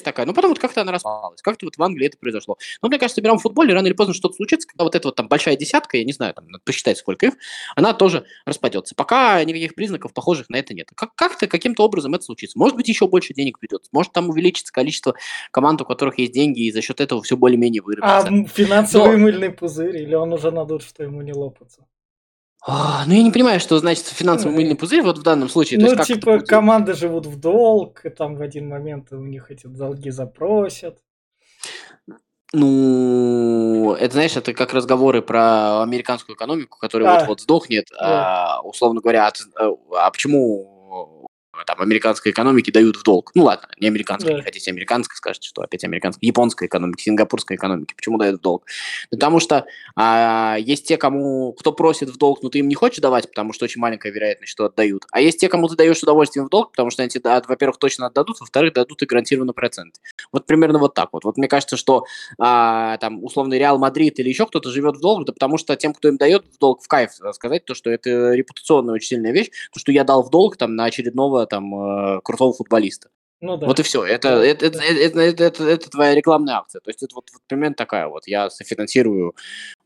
такая, 0.03 0.27
ну 0.27 0.35
потом 0.35 0.51
вот 0.51 0.59
как-то 0.59 0.81
она 0.83 0.93
распалась, 0.93 1.43
как-то 1.43 1.67
вот 1.67 1.77
в 1.77 1.83
Англии 1.83 2.07
это 2.07 2.19
произошло. 2.19 2.57
Но 2.83 2.89
мне 2.89 2.99
кажется, 2.99 3.21
в 3.21 3.25
мировом 3.25 3.39
футболе 3.41 3.75
рано 3.75 3.87
или 3.87 3.95
поздно 3.95 4.15
что-то 4.15 4.35
случится, 4.35 4.67
когда 4.69 4.85
вот 4.85 4.95
эта 4.95 5.09
вот 5.09 5.17
там 5.17 5.29
большая 5.29 5.57
десятка, 5.57 5.97
я 5.99 6.05
не 6.05 6.13
знаю, 6.13 6.35
там, 6.35 6.47
надо 6.49 6.63
посчитать 6.65 6.99
сколько 6.99 7.27
их, 7.27 7.35
она 7.77 7.93
тоже 7.95 8.25
распадется. 8.47 8.95
Пока 8.95 9.43
никаких 9.45 9.75
признаков 9.75 10.13
похожих 10.15 10.49
на 10.51 10.57
это 10.57 10.75
нет. 10.75 10.89
Как- 10.95 11.15
как-то, 11.15 11.47
каким-то 11.47 11.85
образом 11.85 12.15
это 12.15 12.25
случится. 12.25 12.59
Может 12.59 12.77
быть, 12.77 12.89
еще 12.89 13.07
больше 13.09 13.35
денег 13.35 13.59
придется, 13.59 13.89
может 13.93 14.13
там 14.13 14.29
увеличится 14.31 14.73
количество 14.73 15.15
команд, 15.51 15.81
у 15.83 15.85
которых 15.85 16.19
есть 16.19 16.33
деньги, 16.33 16.63
и 16.67 16.73
за 16.73 16.83
счет 16.83 17.01
этого 17.01 17.23
все 17.23 17.37
более-менее 17.37 17.83
А 17.83 17.85
выровняется. 17.85 18.29
м, 18.29 18.47
финансовый 18.47 19.17
Но- 19.17 19.23
мыльный 19.25 19.51
пузырь, 19.51 19.97
или 19.97 20.15
он 20.15 20.33
уже 20.33 20.51
надут, 20.51 20.83
что 20.83 21.03
ему 21.03 21.23
не 21.23 21.33
лопаться? 21.33 21.85
А, 22.67 23.05
ну, 23.07 23.15
я 23.15 23.23
не 23.23 23.31
понимаю, 23.31 23.61
что 23.61 23.79
значит 23.79 24.07
финансовый 24.07 24.55
мыльный 24.55 24.75
пузырь 24.77 25.03
вот 25.03 25.19
в 25.19 25.23
данном 25.23 25.49
случае. 25.49 25.81
Ну, 25.81 25.95
типа, 26.05 26.41
команды 26.41 26.95
живут 26.95 27.27
в 27.27 27.39
долг, 27.39 28.05
и 28.05 28.11
там 28.11 28.37
в 28.37 28.43
один 28.43 28.69
момент 28.69 29.13
у 29.13 29.17
них 29.23 29.51
эти 29.51 29.67
долги 29.67 30.11
запросят. 30.11 30.99
Ну, 32.53 33.95
это, 33.95 34.13
знаешь, 34.15 34.37
это 34.37 34.55
как 34.55 34.73
разговоры 34.73 35.21
про 35.21 35.83
американскую 35.83 36.35
экономику, 36.35 36.79
которая 36.79 37.11
А, 37.11 37.19
вот-вот 37.21 37.41
сдохнет, 37.43 37.89
да. 37.91 38.57
а, 38.57 38.63
условно 38.63 39.01
говоря, 39.03 39.27
от- 39.27 39.41
э, 39.61 39.71
а 39.97 40.11
почему 40.11 40.78
там 41.69 41.83
американской 41.83 42.33
экономике 42.33 42.73
дают 42.73 42.97
в 42.97 43.03
долг? 43.03 43.31
Ну 43.35 43.45
ладно, 43.45 43.69
не 43.79 43.89
американской, 43.89 44.33
Да. 44.33 44.39
не 44.39 44.43
хотите 44.43 44.71
американской, 44.71 45.15
скажете, 45.17 45.49
что 45.49 45.61
опять 45.61 45.85
американской, 45.85 46.27
японской 46.27 46.67
экономики, 46.67 47.03
сингапурской 47.03 47.57
экономики. 47.57 47.93
Почему 47.95 48.17
дают 48.17 48.41
в 48.41 48.43
долг? 48.43 48.65
Потому 49.11 49.39
что 49.39 49.67
а, 49.95 50.57
есть 50.59 50.87
те, 50.89 50.97
кому, 50.97 51.53
кто 51.53 51.73
просит 51.73 52.09
в 52.09 52.17
долг, 52.17 52.43
но 52.43 52.49
ты 52.49 52.61
им 52.61 52.69
не 52.69 52.75
хочешь 52.75 53.01
давать, 53.01 53.29
потому 53.29 53.53
что 53.53 53.67
очень 53.67 53.83
маленькая 53.83 54.11
вероятность, 54.11 54.51
что 54.51 54.65
отдают. 54.65 55.05
А 55.13 55.21
есть 55.21 55.39
те, 55.41 55.49
кому 55.51 55.69
ты 55.69 55.77
даешь 55.77 56.03
удовольствием 56.03 56.47
в 56.47 56.49
долг, 56.49 56.71
потому 56.71 56.89
что 56.89 57.03
они 57.03 57.11
тебе, 57.11 57.43
во-первых, 57.47 57.77
точно 57.77 58.07
отдадут, 58.07 58.41
во-вторых, 58.41 58.73
дадут 58.73 59.03
и 59.03 59.07
гарантированно 59.07 59.53
процент. 59.53 59.97
Вот 60.33 60.47
примерно 60.47 60.79
вот 60.79 60.95
так 60.95 61.11
вот. 61.13 61.25
Вот 61.25 61.37
мне 61.37 61.49
кажется, 61.49 61.77
что 61.77 62.05
а, 62.39 62.97
там 62.97 63.23
условный 63.23 63.59
Реал 63.59 63.79
Мадрид 63.79 64.19
или 64.21 64.31
еще 64.31 64.47
кто-то 64.47 64.71
живет 64.71 64.97
в 64.97 65.01
долг, 65.01 65.27
да 65.27 65.35
потому 65.35 65.59
что 65.59 65.77
тем, 65.77 65.93
кто 65.93 66.09
им 66.09 66.17
дает 66.17 66.47
в 66.47 66.59
долг, 66.59 66.83
в 66.83 66.89
кайф 66.89 67.11
э, 67.21 67.33
сказать 67.35 67.67
то, 67.67 67.75
что 67.75 67.91
это 67.91 68.33
репутационная 68.33 68.95
очень 68.95 69.09
сильная 69.09 69.33
вещь, 69.33 69.51
то, 69.73 69.81
что 69.81 69.93
я 69.93 70.05
дал 70.05 70.23
в 70.23 70.31
долг 70.31 70.57
там 70.57 70.75
на 70.75 70.85
очередного 70.85 71.47
там 71.47 71.58
э, 71.61 72.21
крутого 72.23 72.53
футболиста. 72.53 73.09
Ну 73.41 73.57
да. 73.57 73.67
Вот 73.69 73.79
и 73.79 73.83
все. 73.85 74.05
Это, 74.05 74.31
Да, 74.39 74.45
это, 74.45 74.71
да. 74.71 74.83
это, 74.85 74.93
это, 75.01 75.21
это- 75.21 75.45
это- 75.45 75.65
это 75.65 75.91
твоя 75.91 76.15
рекламная 76.15 76.57
акция. 76.57 76.81
То 76.81 76.91
есть 76.91 77.03
это 77.05 77.15
вот, 77.15 77.31
вот 77.33 77.43
примерно 77.47 77.77
такая 77.77 78.09
вот. 78.09 78.27
Я 78.27 78.51
софинансирую 78.51 79.37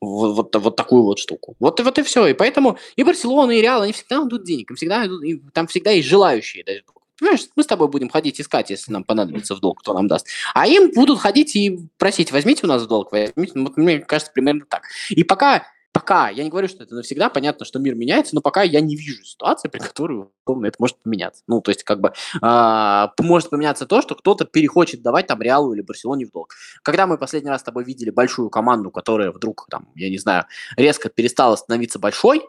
вот, 0.00 0.34
вот, 0.36 0.56
вот 0.56 0.76
такую 0.76 1.02
вот 1.02 1.18
штуку. 1.18 1.54
Вот, 1.60 1.78
и- 1.78 1.82
вот 1.82 1.98
и 1.98 2.02
все. 2.02 2.26
И 2.28 2.32
поэтому 2.34 2.78
и 2.96 3.02
Барселона, 3.04 3.50
и 3.50 3.60
Реал, 3.60 3.82
они 3.82 3.92
всегда 3.92 4.22
идут 4.26 4.44
денег. 4.44 4.70
Им 4.70 4.76
всегда 4.76 5.06
идут- 5.06 5.22
им 5.24 5.50
там 5.52 5.66
всегда 5.66 5.90
есть 5.90 6.08
желающие 6.08 6.64
долг. 6.64 7.02
Понимаешь, 7.18 7.46
мы 7.54 7.62
с 7.62 7.66
тобой 7.66 7.86
будем 7.88 8.08
ходить 8.08 8.40
искать, 8.40 8.70
если 8.70 8.90
нам 8.90 9.04
понадобится 9.04 9.54
в 9.54 9.60
долг, 9.60 9.80
кто 9.80 9.92
нам 9.94 10.08
даст. 10.08 10.26
А 10.54 10.66
им 10.66 10.90
будут 10.90 11.20
ходить 11.20 11.54
и 11.54 11.78
просить, 11.98 12.32
возьмите 12.32 12.62
у 12.64 12.68
нас 12.68 12.82
в 12.82 12.86
долг, 12.88 13.12
возьмите. 13.12 13.52
Ну, 13.54 13.64
Вот 13.64 13.76
мне 13.76 13.98
кажется, 14.00 14.32
примерно 14.32 14.64
так. 14.68 14.84
И 15.10 15.22
пока, 15.22 15.64
пока, 15.92 16.28
я 16.30 16.42
не 16.42 16.50
говорю, 16.50 16.68
что 16.68 16.82
это 16.82 16.94
навсегда, 16.94 17.28
понятно, 17.28 17.64
что 17.64 17.78
мир 17.78 17.94
меняется, 17.94 18.34
но 18.34 18.40
пока 18.40 18.62
я 18.62 18.80
не 18.80 18.96
вижу 18.96 19.24
ситуации, 19.24 19.68
при 19.68 19.78
которой 19.78 20.26
условно, 20.44 20.66
это 20.66 20.76
может 20.78 20.98
поменяться. 21.02 21.42
Ну, 21.46 21.60
то 21.60 21.70
есть, 21.70 21.84
как 21.84 22.00
бы, 22.00 22.12
а, 22.40 23.12
может 23.20 23.50
поменяться 23.50 23.86
то, 23.86 24.02
что 24.02 24.14
кто-то 24.14 24.44
перехочет 24.44 25.02
давать 25.02 25.26
там 25.26 25.40
Реалу 25.42 25.74
или 25.74 25.82
Барселоне 25.82 26.26
в 26.26 26.30
долг. 26.30 26.54
Когда 26.82 27.06
мы 27.06 27.18
последний 27.18 27.50
раз 27.50 27.60
с 27.60 27.64
тобой 27.64 27.84
видели 27.84 28.10
большую 28.10 28.50
команду, 28.50 28.90
которая 28.90 29.30
вдруг, 29.30 29.66
там, 29.70 29.88
я 29.94 30.10
не 30.10 30.18
знаю, 30.18 30.46
резко 30.76 31.08
перестала 31.08 31.56
становиться 31.56 31.98
большой, 31.98 32.42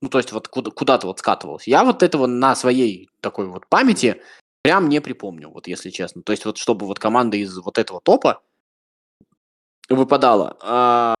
ну, 0.00 0.08
то 0.08 0.18
есть 0.18 0.32
вот 0.32 0.48
куда- 0.48 0.70
куда-то 0.70 1.06
вот 1.06 1.18
скатывалась, 1.18 1.66
я 1.66 1.84
вот 1.84 2.02
этого 2.02 2.26
на 2.26 2.54
своей 2.54 3.08
такой 3.20 3.46
вот 3.46 3.66
памяти 3.68 4.20
прям 4.62 4.88
не 4.88 5.00
припомню, 5.00 5.50
вот 5.50 5.66
если 5.66 5.90
честно. 5.90 6.22
То 6.22 6.32
есть 6.32 6.44
вот 6.44 6.58
чтобы 6.58 6.86
вот 6.86 6.98
команда 6.98 7.36
из 7.36 7.56
вот 7.58 7.78
этого 7.78 8.00
топа 8.00 8.40
выпадала. 9.88 10.56
А, 10.62 11.14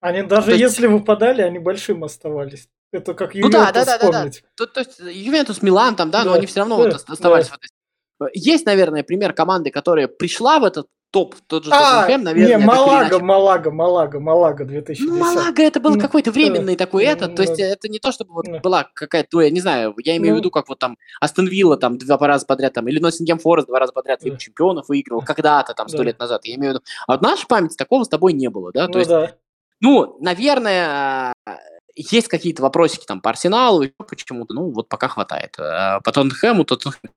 Они 0.00 0.22
даже 0.22 0.50
есть- 0.52 0.60
если 0.60 0.86
выпадали, 0.86 1.42
они 1.42 1.58
большим 1.58 2.04
оставались. 2.04 2.68
Это 2.92 3.14
как 3.14 3.34
Ну 3.34 3.48
да, 3.48 3.58
Ювентус 3.68 3.74
да, 3.74 3.84
да, 3.84 3.84
да, 3.84 3.98
да. 3.98 4.12
вспомнить. 4.12 4.44
То, 4.56 4.66
то 4.66 4.80
есть 4.80 4.98
Ювентус, 5.00 5.62
Милан 5.62 5.96
там, 5.96 6.10
да, 6.10 6.24
но 6.24 6.32
Да, 6.32 6.36
они 6.38 6.46
все 6.46 6.60
равно 6.60 6.76
да, 6.76 6.82
вот 6.84 6.94
ост- 6.94 7.10
оставались 7.10 7.48
да. 7.48 7.56
этой... 7.56 8.30
Есть, 8.34 8.64
наверное, 8.64 9.02
пример 9.02 9.32
команды, 9.34 9.70
которая 9.70 10.08
пришла 10.08 10.58
в 10.58 10.64
этот 10.64 10.86
топ, 11.10 11.34
тот 11.46 11.64
же 11.64 11.70
А, 11.72 12.02
Тоттенхэм, 12.02 12.22
наверное, 12.24 12.58
не, 12.58 12.64
Малага. 12.66 13.18
Малага, 13.20 13.70
Малага, 13.70 14.20
Малага 14.20 14.64
2010. 14.64 15.06
Ну, 15.10 15.18
Малага 15.18 15.62
это 15.62 15.80
был 15.80 15.94
Ну, 15.94 16.00
какой-то 16.00 16.30
временный 16.30 16.76
такой 16.76 17.04
ну, 17.04 17.10
этот, 17.10 17.34
то 17.36 17.42
есть 17.42 17.58
ну, 17.58 17.64
это 17.64 17.88
не 17.88 17.98
то, 17.98 18.12
чтобы 18.12 18.32
вот 18.34 18.46
ну. 18.46 18.60
была 18.60 18.88
какая-то, 18.94 19.28
ну, 19.32 19.40
я 19.40 19.50
не 19.50 19.60
знаю, 19.60 19.94
я 19.98 20.16
имею 20.16 20.34
в 20.34 20.36
Ну. 20.36 20.40
виду, 20.40 20.50
как 20.50 20.68
вот 20.68 20.78
там 20.78 20.96
Астон 21.20 21.46
Вилла 21.48 21.76
там 21.76 21.98
два 21.98 22.18
раза 22.26 22.46
подряд, 22.46 22.72
там, 22.74 22.88
или 22.88 22.98
Ноттингем 22.98 23.38
Форест 23.38 23.68
два 23.68 23.78
раза 23.80 23.92
подряд 23.92 24.22
Лигу 24.24 24.36
чемпионов 24.36 24.88
выиграл, 24.88 25.20
когда-то 25.22 25.74
там 25.74 25.88
сто 25.88 25.98
Да. 25.98 26.04
лет 26.04 26.18
назад, 26.18 26.44
я 26.44 26.54
имею 26.56 26.72
в 26.72 26.74
виду. 26.76 26.84
А 27.06 27.12
вот 27.12 27.20
в 27.20 27.22
нашей 27.22 27.46
памяти 27.46 27.76
такого 27.76 28.04
с 28.04 28.08
тобой 28.08 28.32
не 28.32 28.48
было, 28.48 28.72
да, 28.72 28.86
то 28.86 28.92
Ну 28.94 28.98
есть, 28.98 29.10
да. 29.10 29.34
Ну, 29.80 30.16
наверное, 30.20 31.32
есть 31.94 32.28
какие-то 32.28 32.62
вопросики 32.62 33.04
там 33.06 33.20
по 33.20 33.30
Арсеналу, 33.30 33.86
почему-то, 34.08 34.54
ну, 34.54 34.70
вот 34.70 34.88
пока 34.88 35.08
хватает. 35.08 35.54
А 35.58 36.00
По 36.00 36.12
Тоттенхэму, 36.12 36.64
Тоттенхэм 36.64 37.10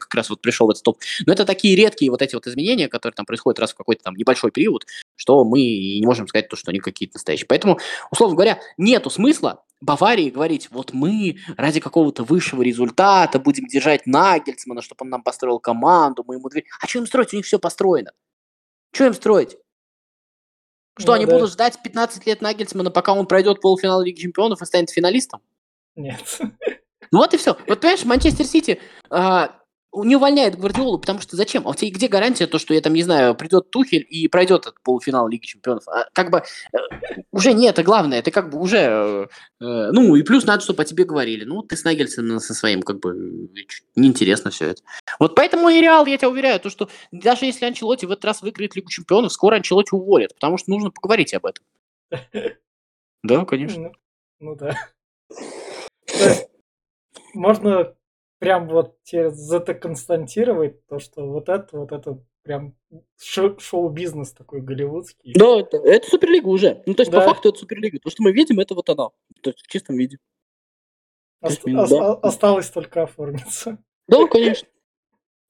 как 0.00 0.14
раз 0.14 0.30
вот 0.30 0.40
пришел 0.40 0.66
в 0.66 0.70
этот 0.70 0.82
топ. 0.82 0.98
Но 1.26 1.32
это 1.32 1.44
такие 1.44 1.76
редкие 1.76 2.10
вот 2.10 2.22
эти 2.22 2.34
вот 2.34 2.46
изменения, 2.46 2.88
которые 2.88 3.14
там 3.14 3.26
происходят 3.26 3.60
раз 3.60 3.72
в 3.72 3.76
какой-то 3.76 4.02
там 4.02 4.14
небольшой 4.14 4.50
период, 4.50 4.86
что 5.14 5.44
мы 5.44 5.60
и 5.60 6.00
не 6.00 6.06
можем 6.06 6.26
сказать 6.26 6.48
то, 6.48 6.56
что 6.56 6.70
они 6.70 6.80
какие-то 6.80 7.16
настоящие. 7.16 7.46
Поэтому, 7.46 7.78
условно 8.10 8.34
говоря, 8.34 8.60
нету 8.78 9.10
смысла 9.10 9.62
Баварии 9.80 10.30
говорить, 10.30 10.68
вот 10.70 10.92
мы 10.92 11.38
ради 11.56 11.80
какого-то 11.80 12.24
высшего 12.24 12.62
результата 12.62 13.38
будем 13.38 13.66
держать 13.66 14.06
Нагельцмана, 14.06 14.82
чтобы 14.82 15.04
он 15.04 15.10
нам 15.10 15.22
построил 15.22 15.58
команду, 15.58 16.24
мы 16.26 16.34
ему 16.34 16.48
дверь. 16.48 16.64
А 16.80 16.86
что 16.86 16.98
им 16.98 17.06
строить? 17.06 17.32
У 17.32 17.36
них 17.36 17.46
все 17.46 17.58
построено. 17.58 18.12
Что 18.92 19.06
им 19.06 19.14
строить? 19.14 19.56
Что, 20.98 21.08
Ну 21.08 21.12
они 21.14 21.26
да. 21.26 21.32
будут 21.32 21.50
ждать 21.50 21.78
15 21.82 22.26
лет 22.26 22.42
Нагельцмана, 22.42 22.90
пока 22.90 23.12
он 23.12 23.26
пройдет 23.26 23.60
полуфинал 23.60 24.02
Лиги 24.02 24.20
Чемпионов 24.20 24.60
и 24.62 24.66
станет 24.66 24.90
финалистом? 24.90 25.40
Нет. 25.96 26.40
Ну 27.12 27.18
вот 27.18 27.34
и 27.34 27.36
все. 27.36 27.56
Вот 27.66 27.80
понимаешь, 27.80 28.04
Манчестер 28.04 28.46
Сити 28.46 28.80
а, 29.10 29.59
не 29.92 30.16
увольняет 30.16 30.56
Гвардиолу, 30.56 30.98
потому 30.98 31.20
что 31.20 31.36
зачем? 31.36 31.66
А 31.66 31.70
у 31.70 31.74
тебя 31.74 31.90
где 31.90 32.08
гарантия, 32.08 32.46
то, 32.46 32.58
что 32.58 32.74
я 32.74 32.80
там, 32.80 32.94
не 32.94 33.02
знаю, 33.02 33.34
придет 33.34 33.70
Тухель 33.70 34.06
и 34.08 34.28
пройдет 34.28 34.62
этот 34.62 34.80
полуфинал 34.82 35.28
Лиги 35.28 35.44
Чемпионов? 35.44 35.86
А, 35.88 36.08
как 36.12 36.30
бы 36.30 36.42
э, 36.72 36.78
уже 37.32 37.52
не 37.52 37.66
это 37.66 37.82
главное, 37.82 38.22
ты 38.22 38.30
как 38.30 38.50
бы 38.50 38.60
уже, 38.60 38.78
э, 38.78 39.26
э, 39.60 39.90
ну 39.92 40.14
и 40.14 40.22
плюс 40.22 40.44
надо, 40.44 40.62
чтобы 40.62 40.82
о 40.82 40.84
тебе 40.84 41.04
говорили. 41.04 41.44
Ну 41.44 41.62
ты 41.62 41.76
с 41.76 41.84
Нагельсоном 41.84 42.38
со 42.40 42.54
своим, 42.54 42.82
как 42.82 43.00
бы, 43.00 43.10
э, 43.10 43.62
неинтересно 43.96 44.50
все 44.50 44.68
это. 44.68 44.82
Вот 45.18 45.34
поэтому 45.34 45.68
и 45.68 45.80
Реал, 45.80 46.06
я 46.06 46.16
тебя 46.16 46.30
уверяю, 46.30 46.60
то, 46.60 46.70
что 46.70 46.88
даже 47.10 47.46
если 47.46 47.66
Анчелоти 47.66 48.06
в 48.06 48.10
этот 48.12 48.24
раз 48.24 48.42
выиграет 48.42 48.76
Лигу 48.76 48.90
Чемпионов, 48.90 49.32
скоро 49.32 49.56
Анчелоти 49.56 49.94
уволят, 49.94 50.34
потому 50.34 50.56
что 50.56 50.70
нужно 50.70 50.90
поговорить 50.90 51.34
об 51.34 51.46
этом. 51.46 51.64
Да, 53.22 53.44
конечно. 53.44 53.82
Ну, 53.82 53.92
ну 54.40 54.56
да. 54.56 54.74
То 55.28 56.24
есть 56.24 56.48
можно 57.34 57.94
прям 58.40 58.68
вот 58.68 58.96
теперь 59.04 59.28
законстантировать 59.28 60.84
то, 60.86 60.98
что 60.98 61.24
вот 61.28 61.48
это, 61.48 61.76
вот 61.76 61.92
это 61.92 62.18
прям 62.42 62.74
шо- 63.20 63.58
шоу-бизнес 63.58 64.32
такой 64.32 64.62
голливудский. 64.62 65.34
Да, 65.34 65.60
это, 65.60 65.76
это 65.76 66.08
Суперлига 66.08 66.48
уже. 66.48 66.82
Ну, 66.86 66.94
то 66.94 67.02
есть, 67.02 67.12
Да. 67.12 67.20
по 67.20 67.26
факту, 67.28 67.50
это 67.50 67.58
Суперлига. 67.58 68.00
То, 68.00 68.10
что 68.10 68.22
мы 68.22 68.32
видим, 68.32 68.58
это 68.58 68.74
вот 68.74 68.88
она. 68.88 69.10
То 69.42 69.50
есть, 69.50 69.60
в 69.60 69.66
чистом 69.68 69.96
виде. 69.96 70.18
Ост- 71.42 71.62
ос- 71.66 71.90
да. 71.90 72.14
Осталось 72.14 72.70
только 72.70 73.02
оформиться. 73.04 73.78
Да, 74.08 74.26
конечно. 74.26 74.66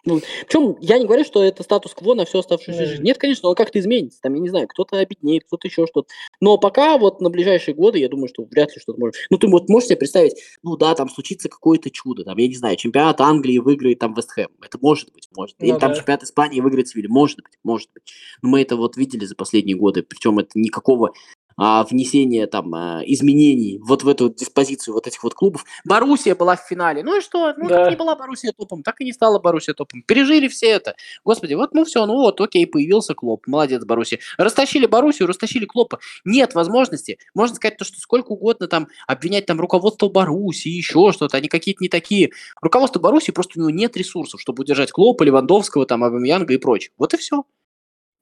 Ну, 0.04 0.21
причем 0.47 0.76
я 0.80 0.99
не 0.99 1.07
говорю, 1.07 1.25
что 1.25 1.42
это 1.42 1.62
статус-кво 1.62 2.14
на 2.14 2.25
всю 2.25 2.38
оставшуюся 2.38 2.87
жизнь. 2.87 3.02
Нет, 3.02 3.19
конечно, 3.19 3.49
он 3.49 3.54
как-то 3.54 3.78
изменится. 3.78 4.21
Там, 4.23 4.35
я 4.35 4.40
не 4.40 4.49
знаю, 4.49 4.69
кто-то 4.69 4.99
обеднеет, 4.99 5.45
кто-то 5.45 5.69
еще 5.69 5.86
что-то. 5.86 6.08
Но 6.41 6.58
пока 6.58 6.99
вот 6.99 7.21
на 7.21 7.30
ближайшие 7.30 7.75
годы, 7.75 7.99
я 7.99 8.08
думаю, 8.08 8.28
что 8.28 8.45
вряд 8.45 8.75
ли 8.75 8.80
что-то 8.80 8.99
может. 8.99 9.17
Ну, 9.30 9.39
ты 9.39 9.49
вот 9.49 9.69
можешь 9.69 9.89
себе 9.89 9.99
представить, 9.99 10.36
ну 10.63 10.76
да, 10.76 10.95
там 10.95 11.08
случится 11.08 11.49
какое-то 11.49 11.91
чудо. 11.91 12.25
Там, 12.25 12.39
я 12.39 12.49
не 12.49 12.56
знаю, 12.56 12.76
чемпионат 12.76 13.21
Англии 13.21 13.58
выиграет 13.58 13.99
там 13.99 14.15
Вест 14.15 14.30
Хэм. 14.30 14.49
Это 14.63 14.78
может 14.80 15.13
быть, 15.13 15.28
может. 15.34 15.56
Ну 15.58 15.67
Или 15.67 15.78
там 15.78 15.93
да. 15.93 15.97
чемпионат 15.97 16.23
Испании 16.23 16.60
выиграет 16.60 16.89
Севилья. 16.89 17.10
Может 17.10 17.39
быть, 17.39 17.58
может 17.63 17.91
быть. 17.93 18.02
Но 18.43 18.49
мы 18.49 18.63
это 18.63 18.76
вот 18.76 18.97
видели 18.97 19.25
за 19.25 19.34
последние 19.34 19.76
годы. 19.76 20.02
Причем 20.02 20.39
это 20.39 20.50
никакого 20.54 21.13
а, 21.62 21.84
внесения 21.84 22.46
там 22.46 22.75
а, 22.75 23.02
изменений 23.04 23.78
вот 23.82 24.02
в 24.02 24.08
эту 24.08 24.30
диспозицию 24.30 24.94
вот 24.94 25.06
этих 25.06 25.23
вот 25.23 25.34
клубов. 25.34 25.66
Боруссия 25.84 26.34
была 26.34 26.56
в 26.56 26.60
финале. 26.66 27.02
Ну 27.02 27.18
и 27.18 27.20
что? 27.20 27.52
Ну, 27.54 27.68
Да. 27.68 27.84
так 27.84 27.90
не 27.90 27.96
была 27.96 28.16
Боруссия 28.16 28.52
топом, 28.56 28.82
так 28.82 28.99
и 29.02 29.04
не 29.04 29.12
стала 29.12 29.38
Боруссия 29.38 29.75
топом. 29.75 30.02
Пережили 30.02 30.49
все 30.49 30.70
это. 30.70 30.94
Господи, 31.23 31.52
вот 31.52 31.75
ну 31.75 31.84
все, 31.84 32.06
ну 32.06 32.14
вот, 32.14 32.40
окей, 32.40 32.66
появился 32.66 33.14
Клоп, 33.14 33.46
молодец, 33.46 33.84
Боруссия. 33.84 34.20
Растащили 34.38 34.86
Боруссию, 34.86 35.28
растащили 35.28 35.66
Клопа. 35.66 35.99
Нет 36.25 36.54
возможности, 36.54 37.18
можно 37.34 37.56
сказать 37.56 37.76
то, 37.76 37.84
что 37.84 38.00
сколько 38.00 38.32
угодно 38.32 38.66
там 38.66 38.88
обвинять 39.06 39.44
там 39.44 39.60
руководство 39.60 40.08
Боруссии, 40.08 40.70
еще 40.70 41.12
что-то, 41.12 41.36
они 41.36 41.49
какие-то 41.49 41.84
не 41.84 41.90
такие. 41.90 42.30
Руководство 42.62 43.00
Боруссии 43.00 43.32
просто 43.32 43.58
у 43.58 43.62
него 43.62 43.70
нет 43.70 43.99
ресурсов, 43.99 44.40
чтобы 44.40 44.62
удержать 44.62 44.92
Клопа, 44.92 45.25
Левандовского, 45.25 45.84
там, 45.84 46.04
Абамьянга 46.04 46.54
и 46.54 46.56
прочее. 46.56 46.92
Вот 46.96 47.12
и 47.12 47.18
все. 47.18 47.44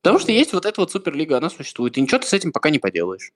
Потому 0.02 0.18
что 0.18 0.32
есть 0.32 0.52
вот 0.52 0.64
эта 0.64 0.80
вот 0.80 0.92
Суперлига, 0.92 1.36
она 1.38 1.50
существует, 1.50 1.96
и 1.98 2.00
ничего 2.00 2.18
ты 2.20 2.26
с 2.26 2.32
этим 2.32 2.52
пока 2.52 2.70
не 2.70 2.78
поделаешь. 2.78 3.32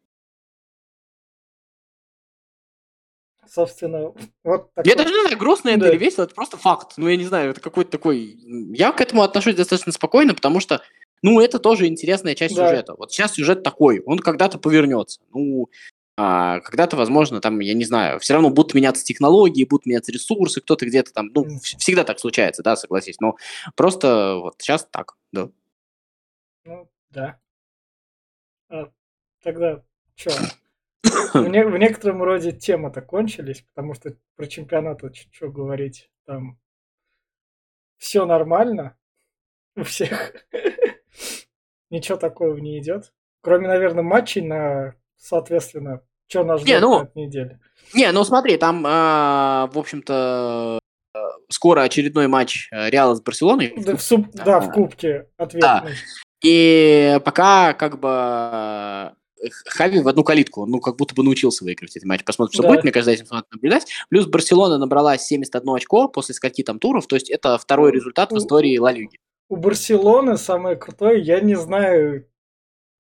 Собственно, 3.48 4.12
вот 4.44 4.70
Я 4.76 4.82
такой. 4.82 4.94
даже 4.96 5.14
не 5.14 5.20
знаю, 5.22 5.36
грустно 5.38 5.68
это 5.70 5.80
Да. 5.80 5.90
или 5.90 5.98
весело, 5.98 6.24
это 6.24 6.34
просто 6.34 6.56
факт. 6.56 6.94
Ну, 6.96 7.08
я 7.08 7.16
не 7.16 7.24
знаю, 7.24 7.50
это 7.50 7.60
какой-то 7.60 7.90
такой... 7.90 8.36
Я 8.72 8.92
к 8.92 9.00
этому 9.00 9.22
отношусь 9.22 9.56
достаточно 9.56 9.92
спокойно, 9.92 10.34
потому 10.34 10.60
что, 10.60 10.80
ну, 11.22 11.40
это 11.40 11.58
тоже 11.58 11.86
интересная 11.86 12.34
часть 12.34 12.54
Да. 12.54 12.68
сюжета. 12.68 12.94
Вот 12.96 13.12
сейчас 13.12 13.34
сюжет 13.34 13.62
такой, 13.62 14.00
он 14.06 14.20
когда-то 14.20 14.58
повернется. 14.58 15.20
Ну, 15.34 15.68
а, 16.16 16.60
когда-то, 16.60 16.96
возможно, 16.96 17.40
там, 17.40 17.58
я 17.58 17.74
не 17.74 17.84
знаю, 17.84 18.20
все 18.20 18.34
равно 18.34 18.48
будут 18.50 18.74
меняться 18.74 19.04
технологии, 19.04 19.64
будут 19.64 19.86
меняться 19.86 20.12
ресурсы, 20.12 20.60
кто-то 20.60 20.86
где-то 20.86 21.12
там, 21.12 21.30
ну, 21.34 21.44
всегда 21.78 22.04
так 22.04 22.20
случается, 22.20 22.62
да, 22.62 22.76
согласись. 22.76 23.16
Но 23.20 23.36
просто 23.76 24.36
вот 24.36 24.54
сейчас 24.58 24.86
так, 24.90 25.16
да. 25.32 25.50
Ну, 26.64 26.88
да. 27.10 27.40
А, 28.68 28.90
тогда 29.42 29.82
что? 30.14 30.30
В, 31.34 31.48
не- 31.48 31.64
в 31.66 31.76
некотором 31.78 32.22
роде 32.22 32.52
темы-то 32.52 33.02
кончились, 33.02 33.62
потому 33.62 33.94
что 33.94 34.16
про 34.36 34.46
чемпионат 34.46 35.00
что 35.32 35.48
говорить. 35.50 36.10
Там 36.26 36.58
все 37.98 38.24
нормально 38.24 38.96
у 39.76 39.82
всех. 39.82 40.34
Ничего 41.90 42.16
такого 42.16 42.56
не 42.58 42.78
идет. 42.78 43.12
Кроме, 43.40 43.66
наверное, 43.66 44.04
матчей 44.04 44.42
на, 44.42 44.94
соответственно, 45.16 46.02
что 46.28 46.44
нас 46.44 46.60
Не, 46.62 46.66
ждет 46.76 46.80
ну, 46.82 46.98
на 47.00 47.02
этой 47.04 47.26
неделе. 47.26 47.60
Не, 47.92 48.12
ну 48.12 48.24
смотри, 48.24 48.56
там, 48.56 48.84
а, 48.86 49.68
в 49.72 49.78
общем-то, 49.78 50.78
э, 51.14 51.18
скоро 51.50 51.82
очередной 51.82 52.28
матч 52.28 52.68
э, 52.70 52.88
Реала 52.88 53.14
с 53.14 53.20
Барселоной. 53.20 53.74
Да, 53.76 53.96
в, 53.96 54.02
суп- 54.02 54.30
да, 54.32 54.60
в 54.60 54.68
А, 54.68 54.72
кубке 54.72 55.28
ответный. 55.36 55.94
И 56.44 57.18
пока 57.24 57.72
как 57.74 58.00
бы 58.00 58.08
э, 58.10 59.10
Хави 59.66 60.00
в 60.00 60.08
одну 60.08 60.24
калитку, 60.24 60.66
ну, 60.66 60.80
как 60.80 60.96
будто 60.96 61.14
бы 61.14 61.22
научился 61.22 61.64
выигрывать 61.64 61.96
этот 61.96 62.08
матч. 62.08 62.24
Посмотрим, 62.24 62.52
что 62.52 62.62
Да. 62.62 62.68
будет, 62.68 62.82
мне 62.82 62.92
кажется, 62.92 63.12
этим 63.12 63.26
надо 63.30 63.46
наблюдать. 63.52 63.86
Плюс 64.08 64.26
Барселона 64.26 64.78
набрала 64.78 65.18
71 65.18 65.74
очко 65.74 66.08
после 66.08 66.34
скольки 66.34 66.62
там 66.62 66.78
туров, 66.78 67.06
то 67.06 67.16
есть 67.16 67.30
это 67.30 67.58
второй 67.58 67.92
результат 67.92 68.32
в 68.32 68.38
истории 68.38 68.78
Ла 68.78 68.92
Лиги. 68.92 69.18
У 69.48 69.56
Барселоны 69.56 70.36
самое 70.38 70.76
крутое, 70.76 71.20
я 71.20 71.40
не 71.40 71.56
знаю, 71.56 72.26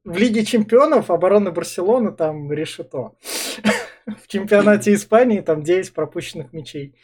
в 0.04 0.16
Лиге 0.16 0.44
чемпионов 0.44 1.10
обороны 1.10 1.50
Барселоны 1.52 2.12
там 2.12 2.50
решето. 2.52 3.12
В 4.06 4.26
чемпионате 4.26 4.94
Испании 4.94 5.40
там 5.40 5.62
9 5.62 5.92
пропущенных 5.94 6.52
мячей. 6.52 6.94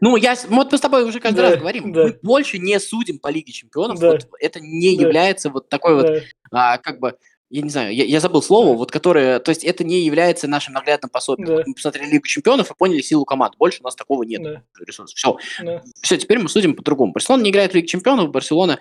Ну, 0.00 0.16
я, 0.16 0.36
вот 0.48 0.72
мы 0.72 0.78
с 0.78 0.80
тобой 0.80 1.04
уже 1.04 1.20
каждый 1.20 1.38
Да, 1.38 1.50
раз 1.50 1.58
говорим, 1.58 1.92
да. 1.92 2.04
мы 2.04 2.18
больше 2.22 2.58
не 2.58 2.78
судим 2.80 3.18
по 3.18 3.28
Лиге 3.28 3.52
Чемпионов, 3.52 3.98
Да. 3.98 4.12
вот 4.12 4.28
это 4.40 4.60
не 4.60 4.96
Да. 4.96 5.02
является 5.02 5.50
вот 5.50 5.68
такой 5.68 5.94
вот, 5.94 6.06
Да, 6.50 6.74
а, 6.74 6.78
как 6.78 7.00
бы, 7.00 7.16
я 7.50 7.62
не 7.62 7.70
знаю, 7.70 7.94
я, 7.94 8.04
я 8.04 8.20
забыл 8.20 8.42
слово, 8.42 8.76
вот 8.76 8.90
которое, 8.90 9.38
то 9.38 9.50
есть 9.50 9.64
это 9.64 9.84
не 9.84 10.00
является 10.00 10.48
нашим 10.48 10.74
наглядным 10.74 11.10
пособием. 11.10 11.48
Да. 11.48 11.54
Вот 11.56 11.66
мы 11.66 11.74
посмотрели 11.74 12.10
Лигу 12.10 12.26
Чемпионов 12.26 12.70
и 12.70 12.74
поняли 12.74 13.02
силу 13.02 13.24
команд, 13.24 13.56
больше 13.58 13.80
у 13.80 13.84
нас 13.84 13.94
такого 13.94 14.22
нет 14.22 14.42
да, 14.42 14.62
ресурсов. 14.80 15.16
Все, 15.16 15.36
да. 15.62 15.82
все, 16.00 16.16
теперь 16.16 16.38
мы 16.38 16.48
судим 16.48 16.74
по-другому. 16.74 17.12
Барселона 17.12 17.42
не 17.42 17.50
играет 17.50 17.72
в 17.72 17.74
Лигу 17.74 17.86
Чемпионов, 17.86 18.30
Барселона 18.30 18.78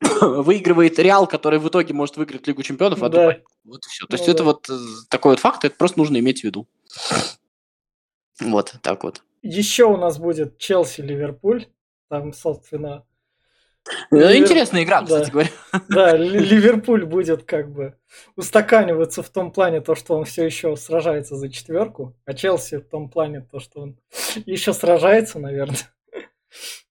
выигрывает 0.20 0.98
Реал, 0.98 1.26
который 1.26 1.58
в 1.58 1.68
итоге 1.68 1.94
может 1.94 2.16
выиграть 2.16 2.46
Лигу 2.46 2.62
Чемпионов, 2.62 3.02
а 3.02 3.08
Да. 3.08 3.38
Вот 3.64 3.84
и 3.86 3.88
все. 3.88 4.06
То 4.06 4.14
есть 4.14 4.26
Ну 4.26 4.32
это 4.34 4.38
да. 4.42 4.44
вот 4.44 4.68
э, 4.70 4.74
такой 5.08 5.32
вот 5.32 5.40
факт, 5.40 5.64
это 5.64 5.74
просто 5.76 5.98
нужно 5.98 6.18
иметь 6.18 6.40
в 6.40 6.44
виду. 6.44 6.68
Вот, 8.40 8.74
так 8.82 9.04
вот. 9.04 9.22
Еще 9.42 9.84
у 9.84 9.96
нас 9.96 10.18
будет 10.18 10.58
Челси-Ливерпуль. 10.58 11.66
Там, 12.08 12.32
собственно, 12.32 13.06
Ну, 14.10 14.18
Ливер- 14.18 14.36
Интересная 14.38 14.82
игра, 14.82 15.02
да. 15.02 15.06
кстати 15.06 15.30
говоря. 15.30 15.50
да, 15.88 16.16
Ли- 16.16 16.38
Ливерпуль 16.40 17.04
будет 17.04 17.44
как 17.44 17.70
бы 17.72 17.96
устаканиваться 18.36 19.22
в 19.22 19.28
том 19.30 19.52
плане, 19.52 19.80
то, 19.80 19.94
что 19.94 20.16
он 20.16 20.24
все 20.24 20.44
еще 20.44 20.76
сражается 20.76 21.36
за 21.36 21.48
четверку, 21.48 22.16
а 22.24 22.34
Челси 22.34 22.78
в 22.78 22.88
том 22.88 23.08
плане, 23.08 23.40
то, 23.42 23.60
что 23.60 23.80
он 23.82 23.98
еще 24.46 24.72
сражается, 24.72 25.38
наверное. 25.38 25.78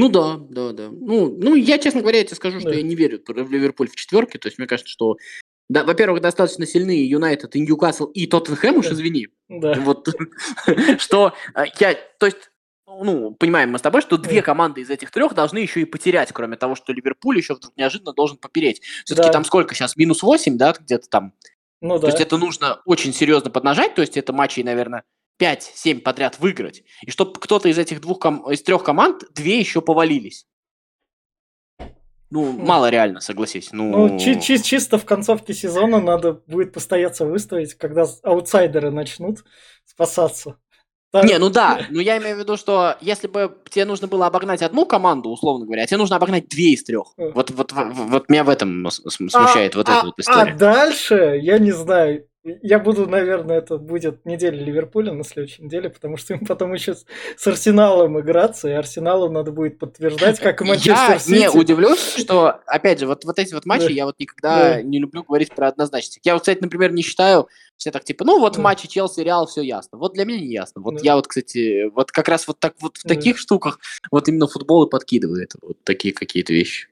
Ну 0.00 0.08
да, 0.08 0.36
да, 0.38 0.72
да. 0.72 0.88
Ну, 0.90 1.36
ну, 1.38 1.54
я, 1.54 1.78
честно 1.78 2.00
говоря, 2.00 2.18
я 2.18 2.24
тебе 2.24 2.36
скажу, 2.36 2.58
что 2.60 2.70
Да. 2.70 2.76
я 2.76 2.82
не 2.82 2.94
верю 2.94 3.20
в 3.26 3.50
Ливерпуль 3.52 3.88
в 3.88 3.96
четверке. 3.96 4.38
То 4.38 4.48
есть 4.48 4.58
мне 4.58 4.66
кажется, 4.66 4.90
что 4.90 5.16
Да, 5.68 5.84
во-первых, 5.84 6.20
достаточно 6.20 6.66
сильные 6.66 7.08
Юнайтед 7.08 7.54
и 7.54 7.60
Ньюкасл 7.60 8.06
и 8.06 8.26
Тоттенхэм, 8.26 8.78
уж 8.78 8.86
извини. 8.86 9.28
Да. 9.48 9.74
Вот, 9.74 10.08
что 10.98 11.32
э, 11.54 11.64
я, 11.78 11.94
то 12.18 12.26
есть, 12.26 12.50
ну, 12.86 13.32
понимаем 13.34 13.70
мы 13.70 13.78
с 13.78 13.82
тобой, 13.82 14.00
что 14.00 14.16
две 14.16 14.42
команды 14.42 14.80
из 14.80 14.90
этих 14.90 15.10
трех 15.12 15.32
должны 15.34 15.58
еще 15.58 15.80
и 15.82 15.84
потерять, 15.84 16.32
кроме 16.32 16.56
того, 16.56 16.74
что 16.74 16.92
Ливерпуль 16.92 17.36
еще 17.36 17.54
вдруг 17.54 17.72
неожиданно 17.76 18.12
должен 18.12 18.36
попереть. 18.38 18.80
Все-таки 19.04 19.28
Да. 19.28 19.32
там 19.32 19.44
сколько 19.44 19.74
сейчас? 19.76 19.96
Минус 19.96 20.22
8, 20.24 20.56
да, 20.56 20.72
где-то 20.72 21.08
там. 21.08 21.34
Ну 21.80 21.96
То 21.96 22.02
да. 22.02 22.06
есть 22.08 22.20
это 22.20 22.36
нужно 22.36 22.80
очень 22.84 23.12
серьезно 23.14 23.50
поднажать, 23.50 23.94
то 23.94 24.00
есть 24.02 24.16
это 24.16 24.32
матчей, 24.32 24.64
наверное, 24.64 25.04
5-7 25.40 26.00
подряд 26.00 26.38
выиграть. 26.38 26.82
И 27.06 27.10
чтобы 27.10 27.32
кто-то 27.40 27.68
из 27.68 27.78
этих 27.78 28.00
двух, 28.00 28.18
ком- 28.20 28.50
из 28.52 28.62
трех 28.62 28.84
команд, 28.84 29.24
две 29.34 29.58
еще 29.58 29.80
повалились. 29.80 30.46
Ну, 32.32 32.52
мало 32.52 32.90
реально, 32.90 33.20
согласись. 33.20 33.70
Ну, 33.72 34.06
Ну, 34.06 34.18
чи- 34.20 34.40
чи- 34.40 34.62
чисто 34.62 34.98
в 34.98 35.04
концовке 35.04 35.52
сезона 35.52 36.00
надо 36.00 36.34
будет 36.46 36.72
постояться 36.72 37.26
выставить, 37.26 37.74
когда 37.74 38.06
аутсайдеры 38.22 38.92
начнут 38.92 39.38
спасаться. 39.84 40.56
Так, 41.12 41.24
Не, 41.24 41.38
ну 41.38 41.50
да, 41.50 41.86
но 41.90 42.00
я 42.00 42.18
имею 42.18 42.36
в 42.36 42.38
виду, 42.38 42.56
что 42.56 42.96
если 43.00 43.26
бы 43.26 43.58
тебе 43.68 43.84
нужно 43.84 44.06
было 44.06 44.28
обогнать 44.28 44.62
одну 44.62 44.86
команду, 44.86 45.30
условно 45.30 45.64
говоря, 45.66 45.82
а 45.82 45.86
тебе 45.86 45.96
нужно 45.96 46.14
обогнать 46.14 46.46
две 46.48 46.74
из 46.74 46.84
трех. 46.84 47.14
Э. 47.16 47.32
Вот, 47.34 47.50
вот, 47.50 47.72
вот, 47.72 47.86
вот 47.92 48.28
меня 48.28 48.44
в 48.44 48.48
этом 48.48 48.86
а- 48.86 48.90
смущает 48.92 49.74
вот 49.74 49.88
а- 49.88 49.98
эта 49.98 50.06
вот 50.06 50.18
история. 50.20 50.52
А 50.52 50.56
дальше, 50.56 51.40
я 51.42 51.58
не 51.58 51.72
знаю, 51.72 52.28
я 52.44 52.78
буду, 52.78 53.06
наверное, 53.06 53.58
это 53.58 53.76
будет 53.76 54.24
неделя 54.24 54.56
Ливерпуля 54.62 55.12
на 55.12 55.24
следующей 55.24 55.62
неделе, 55.62 55.90
потому 55.90 56.16
что 56.16 56.34
им 56.34 56.46
потом 56.46 56.72
еще 56.72 56.94
с, 56.94 57.04
с 57.36 57.46
Арсеналом 57.46 58.18
играться, 58.18 58.68
и 58.68 58.72
Арсеналу 58.72 59.30
надо 59.30 59.52
будет 59.52 59.78
подтверждать, 59.78 60.40
как 60.40 60.60
и 60.62 60.64
Манчестер 60.64 61.12
Я 61.12 61.18
Сити. 61.18 61.38
не 61.38 61.48
удивлюсь, 61.50 62.14
что, 62.16 62.60
опять 62.66 62.98
же, 63.00 63.06
вот, 63.06 63.24
вот 63.24 63.38
эти 63.38 63.52
вот 63.54 63.66
матчи, 63.66 63.86
Да. 63.86 63.90
я 63.92 64.06
вот 64.06 64.18
никогда 64.18 64.74
Да. 64.76 64.82
не 64.82 64.98
люблю 64.98 65.22
говорить 65.22 65.54
про 65.54 65.68
однозначность. 65.68 66.20
Я 66.24 66.34
вот, 66.34 66.42
кстати, 66.42 66.60
например, 66.60 66.92
не 66.92 67.02
считаю, 67.02 67.48
все 67.76 67.90
так 67.90 68.04
типа, 68.04 68.24
ну 68.24 68.38
вот 68.38 68.54
в 68.54 68.56
Да. 68.56 68.62
матче 68.62 68.88
Челси 68.88 69.20
Реал 69.20 69.46
все 69.46 69.62
ясно. 69.62 69.96
Вот 69.96 70.12
для 70.12 70.26
меня 70.26 70.40
не 70.40 70.52
ясно. 70.52 70.82
Вот 70.82 70.96
Да. 70.96 71.00
я 71.02 71.16
вот, 71.16 71.26
кстати, 71.28 71.88
вот 71.94 72.10
как 72.12 72.28
раз 72.28 72.46
вот 72.46 72.58
так 72.60 72.74
вот 72.80 72.98
в 72.98 73.04
Да. 73.04 73.14
таких 73.14 73.38
штуках 73.38 73.80
вот 74.10 74.28
именно 74.28 74.46
футбол 74.46 74.84
и 74.84 74.90
подкидывает 74.90 75.52
вот 75.62 75.78
такие 75.84 76.12
какие-то 76.12 76.52
вещи. 76.52 76.88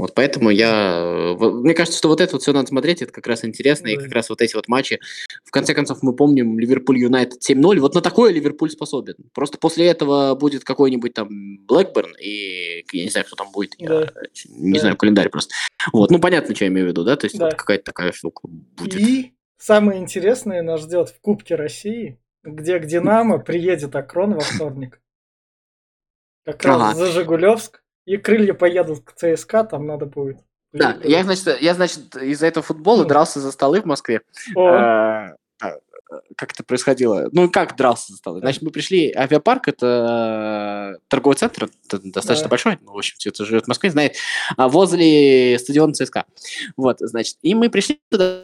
Вот 0.00 0.14
поэтому 0.14 0.48
я... 0.50 1.36
э, 1.38 1.44
Мне 1.50 1.74
кажется, 1.74 1.98
что 1.98 2.08
вот 2.08 2.20
это 2.22 2.32
вот 2.32 2.42
все 2.42 2.52
надо 2.54 2.68
смотреть, 2.68 3.02
это 3.02 3.12
как 3.12 3.26
раз 3.26 3.44
интересно, 3.44 3.88
и 3.88 3.96
как 3.96 4.10
раз 4.12 4.30
вот 4.30 4.40
эти 4.40 4.54
вот 4.54 4.66
матчи. 4.66 4.98
В 5.44 5.50
конце 5.50 5.74
концов, 5.74 6.02
мы 6.02 6.14
помним 6.16 6.58
Ливерпуль 6.58 6.98
Юнайтед 6.98 7.40
7-0. 7.48 7.78
Вот 7.80 7.94
на 7.94 8.00
такое 8.00 8.32
Ливерпуль 8.32 8.70
способен. 8.70 9.14
Просто 9.34 9.58
после 9.58 9.86
этого 9.88 10.34
будет 10.34 10.64
какой-нибудь 10.64 11.12
там 11.12 11.58
Блэкберн, 11.66 12.14
и 12.18 12.84
я 12.92 13.04
не 13.04 13.10
знаю, 13.10 13.26
кто 13.26 13.36
там 13.36 13.52
будет. 13.52 13.74
Я 13.78 13.88
Да. 13.88 14.12
не 14.48 14.72
Да. 14.74 14.80
знаю 14.80 14.96
календарь 14.96 15.28
просто. 15.28 15.54
Вот, 15.92 16.10
ну 16.10 16.18
понятно, 16.18 16.54
что 16.54 16.64
я 16.64 16.70
имею 16.70 16.86
в 16.86 16.90
виду, 16.90 17.04
да? 17.04 17.16
То 17.16 17.26
есть 17.26 17.38
Да. 17.38 17.46
вот 17.46 17.54
какая-то 17.54 17.84
такая 17.84 18.12
штука 18.12 18.48
будет. 18.48 18.98
И 18.98 19.34
самое 19.58 20.00
интересное 20.00 20.62
нас 20.62 20.80
ждет 20.80 21.10
в 21.10 21.20
Кубке 21.20 21.56
России, 21.56 22.18
где 22.42 22.78
к 22.78 22.86
Динамо 22.86 23.38
приедет 23.38 23.94
Акрон 23.94 24.32
во 24.34 24.40
вторник. 24.40 25.00
Как 26.46 26.64
раз 26.64 26.80
Ага. 26.80 26.94
за 26.94 27.06
Жигулевск. 27.08 27.82
И 28.10 28.16
крылья 28.16 28.54
поедут 28.54 29.04
к 29.04 29.12
ЦСКА, 29.12 29.62
там 29.62 29.86
надо 29.86 30.04
будет. 30.04 30.38
Да, 30.72 30.98
я, 31.04 31.22
значит, 31.22 31.60
я, 31.60 31.74
значит, 31.74 32.16
из-за 32.16 32.48
этого 32.48 32.64
футбола 32.64 33.02
Ну. 33.02 33.08
дрался 33.08 33.38
за 33.38 33.52
столы 33.52 33.80
в 33.82 33.84
Москве. 33.84 34.22
О, 34.56 34.66
А, 34.66 35.34
а, 35.62 35.74
Как 36.36 36.50
это 36.52 36.64
происходило? 36.64 37.28
Ну, 37.30 37.48
как 37.48 37.76
дрался 37.76 38.10
за 38.12 38.18
столы? 38.18 38.40
Значит, 38.40 38.62
мы 38.62 38.72
пришли, 38.72 39.12
авиапарк, 39.12 39.68
это 39.68 40.96
э, 40.96 41.00
торговый 41.06 41.36
центр, 41.36 41.68
это 41.86 42.00
достаточно 42.02 42.46
Да. 42.46 42.50
большой, 42.50 42.78
ну, 42.80 42.94
в 42.94 42.98
общем, 42.98 43.14
все, 43.16 43.30
кто 43.30 43.44
живет 43.44 43.66
в 43.66 43.68
Москве, 43.68 43.90
знает, 43.92 44.16
а 44.56 44.68
возле 44.68 45.56
стадиона 45.60 45.92
ЦСКА. 45.94 46.24
Вот, 46.76 46.96
значит, 46.98 47.36
и 47.42 47.54
мы 47.54 47.70
пришли 47.70 48.00
туда, 48.08 48.42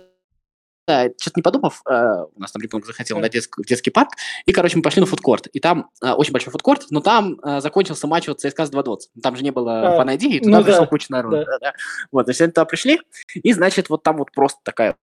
что-то 0.86 1.32
не 1.36 1.42
подумав, 1.42 1.82
э, 1.88 1.92
у 2.34 2.40
нас 2.40 2.52
там 2.52 2.62
ребенок 2.62 2.86
захотел 2.86 3.16
Да. 3.16 3.22
на 3.22 3.28
детск- 3.28 3.56
в 3.62 3.66
детский 3.66 3.90
парк, 3.90 4.10
и, 4.44 4.52
короче, 4.52 4.76
мы 4.76 4.82
пошли 4.82 5.00
на 5.00 5.06
фудкорт. 5.06 5.48
И 5.48 5.58
там 5.60 5.90
э, 6.02 6.12
очень 6.12 6.32
большой 6.32 6.52
фудкорт, 6.52 6.86
но 6.90 7.00
там 7.00 7.40
э, 7.42 7.60
закончился 7.60 8.06
матч 8.06 8.28
вот 8.28 8.40
ЦСКА 8.40 8.66
с 8.66 8.70
2-20. 8.70 8.98
Там 9.22 9.36
же 9.36 9.42
не 9.42 9.50
было 9.50 9.94
А, 9.94 9.96
фан 9.96 10.10
и 10.10 10.38
туда 10.40 10.58
ну 10.58 10.64
пришла 10.64 10.80
да, 10.80 10.86
куча 10.86 11.06
народа. 11.10 11.38
да. 11.38 11.44
Да, 11.44 11.58
да. 11.58 11.72
Вот, 12.12 12.26
значит, 12.26 12.40
они 12.42 12.52
туда 12.52 12.64
пришли, 12.64 13.00
и, 13.34 13.52
значит, 13.52 13.88
вот 13.90 14.02
там 14.04 14.16
вот 14.18 14.30
просто 14.32 14.60
такая 14.62 14.96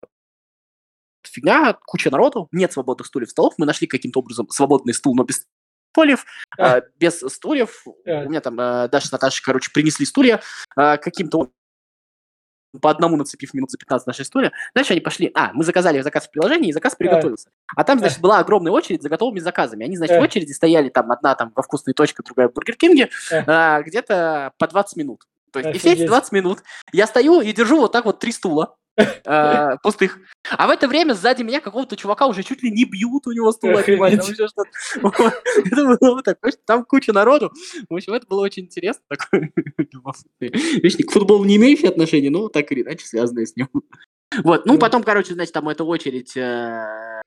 фигня, 1.26 1.74
куча 1.86 2.10
народу, 2.12 2.48
нет 2.52 2.72
свободных 2.74 3.08
стульев, 3.08 3.30
столов. 3.30 3.54
Мы 3.58 3.66
нашли 3.66 3.88
каким-то 3.88 4.20
образом 4.20 4.50
свободный 4.50 4.94
стул, 4.94 5.16
но 5.16 5.24
без 5.24 5.46
стульев, 5.92 6.26
А. 6.58 6.80
э, 6.80 6.82
без 6.98 7.20
стульев. 7.20 7.84
А. 8.06 8.24
У 8.26 8.30
меня 8.30 8.42
там 8.42 8.60
э, 8.60 8.88
Даша 8.90 9.08
с 9.08 9.12
Наташей, 9.12 9.44
короче, 9.44 9.72
принесли 9.74 10.06
стулья 10.06 10.42
э, 10.78 10.98
каким-то 10.98 11.38
образом, 11.40 11.54
по 12.82 12.90
одному 12.90 13.16
нацепив 13.18 13.54
минут 13.54 13.72
за 13.72 13.78
15 13.78 14.08
наши 14.08 14.24
стулья. 14.24 14.52
Дальше 14.76 14.94
они 14.94 15.02
пошли. 15.02 15.32
А, 15.34 15.52
мы 15.54 15.64
заказали 15.64 16.02
заказ 16.02 16.28
в 16.28 16.32
приложении, 16.32 16.70
и 16.70 16.74
заказ 16.74 16.96
приготовился. 16.96 17.50
А 17.76 17.84
там, 17.84 18.00
значит, 18.00 18.20
была 18.20 18.40
огромная 18.40 18.72
очередь 18.72 19.02
за 19.04 19.10
готовыми 19.10 19.40
заказами. 19.40 19.86
Они, 19.86 19.98
значит, 19.98 20.16
в 20.18 20.20
А. 20.20 20.24
очереди 20.24 20.52
стояли 20.52 20.90
там 20.90 21.12
одна 21.12 21.36
там 21.36 21.52
во 21.56 21.64
вкусной 21.64 21.94
точке, 21.94 22.24
другая 22.24 22.50
в 22.50 22.54
Бургер 22.54 22.76
Кинге, 22.76 23.10
А. 23.32 23.44
а, 23.78 23.82
где-то 23.84 24.54
по 24.58 24.68
20 24.68 24.98
минут. 24.98 25.24
То 25.52 25.60
есть, 25.60 25.76
и 25.76 25.78
все 25.80 25.90
эти 25.90 25.98
Офигеть. 25.98 26.10
20 26.10 26.32
минут 26.32 26.64
я 26.92 27.06
стою 27.06 27.42
и 27.42 27.52
держу 27.54 27.78
вот 27.80 27.92
так 27.92 28.06
вот 28.06 28.20
три 28.20 28.32
стула 28.32 28.76
а, 29.26 29.78
пустых. 29.78 30.20
А 30.50 30.68
в 30.68 30.70
это 30.70 30.88
время 30.88 31.14
сзади 31.14 31.44
меня 31.44 31.62
какого-то 31.62 31.96
чувака 31.96 32.28
уже 32.28 32.44
чуть 32.44 32.62
ли 32.64 32.72
не 32.72 32.86
бьют, 32.86 33.26
у 33.28 33.32
него 33.32 33.52
стул 33.52 33.78
отнимают, 33.78 34.22
там 34.22 34.32
еще 34.32 34.48
что-то. 34.48 35.34
Это 35.66 35.86
было 35.86 36.84
куча 36.84 37.14
народу. 37.14 37.52
В 37.90 37.96
общем, 37.96 38.14
это 38.14 38.28
было 38.28 38.42
очень 38.42 38.64
интересно. 38.64 39.04
Видишь, 40.40 41.06
к 41.06 41.12
футболу 41.12 41.44
не 41.46 41.56
имеющие 41.56 41.90
отношения, 41.90 42.30
но 42.30 42.50
так 42.50 42.72
или 42.72 42.82
иначе 42.82 43.06
связанные 43.06 43.46
с 43.46 43.56
ним. 43.56 43.70
Вот, 44.44 44.66
ну 44.66 44.80
потом, 44.80 45.04
короче, 45.04 45.34
значит, 45.34 45.54
там 45.54 45.70
эта 45.70 45.84
очередь 45.84 46.36
э, 46.36 47.22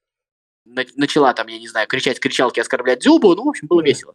начала 0.96 1.33
там, 1.33 1.46
я 1.46 1.59
не 1.59 1.68
знаю, 1.68 1.87
кричать 1.87 2.20
кричалки, 2.20 2.61
оскорблять 2.61 2.98
Дзюбу, 3.00 3.35
ну, 3.35 3.44
в 3.44 3.48
общем, 3.48 3.66
было 3.68 3.83
весело. 3.83 4.14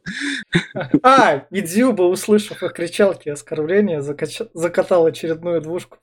А, 1.04 1.46
и 1.50 1.62
Дзюба, 1.62 2.04
услышав 2.04 2.62
их 2.64 2.74
кричалки 2.74 3.28
и 3.28 3.32
оскорбления, 3.32 4.02
закач- 4.02 4.48
закатал 4.54 5.06
очередную 5.06 5.62
двушку 5.62 5.98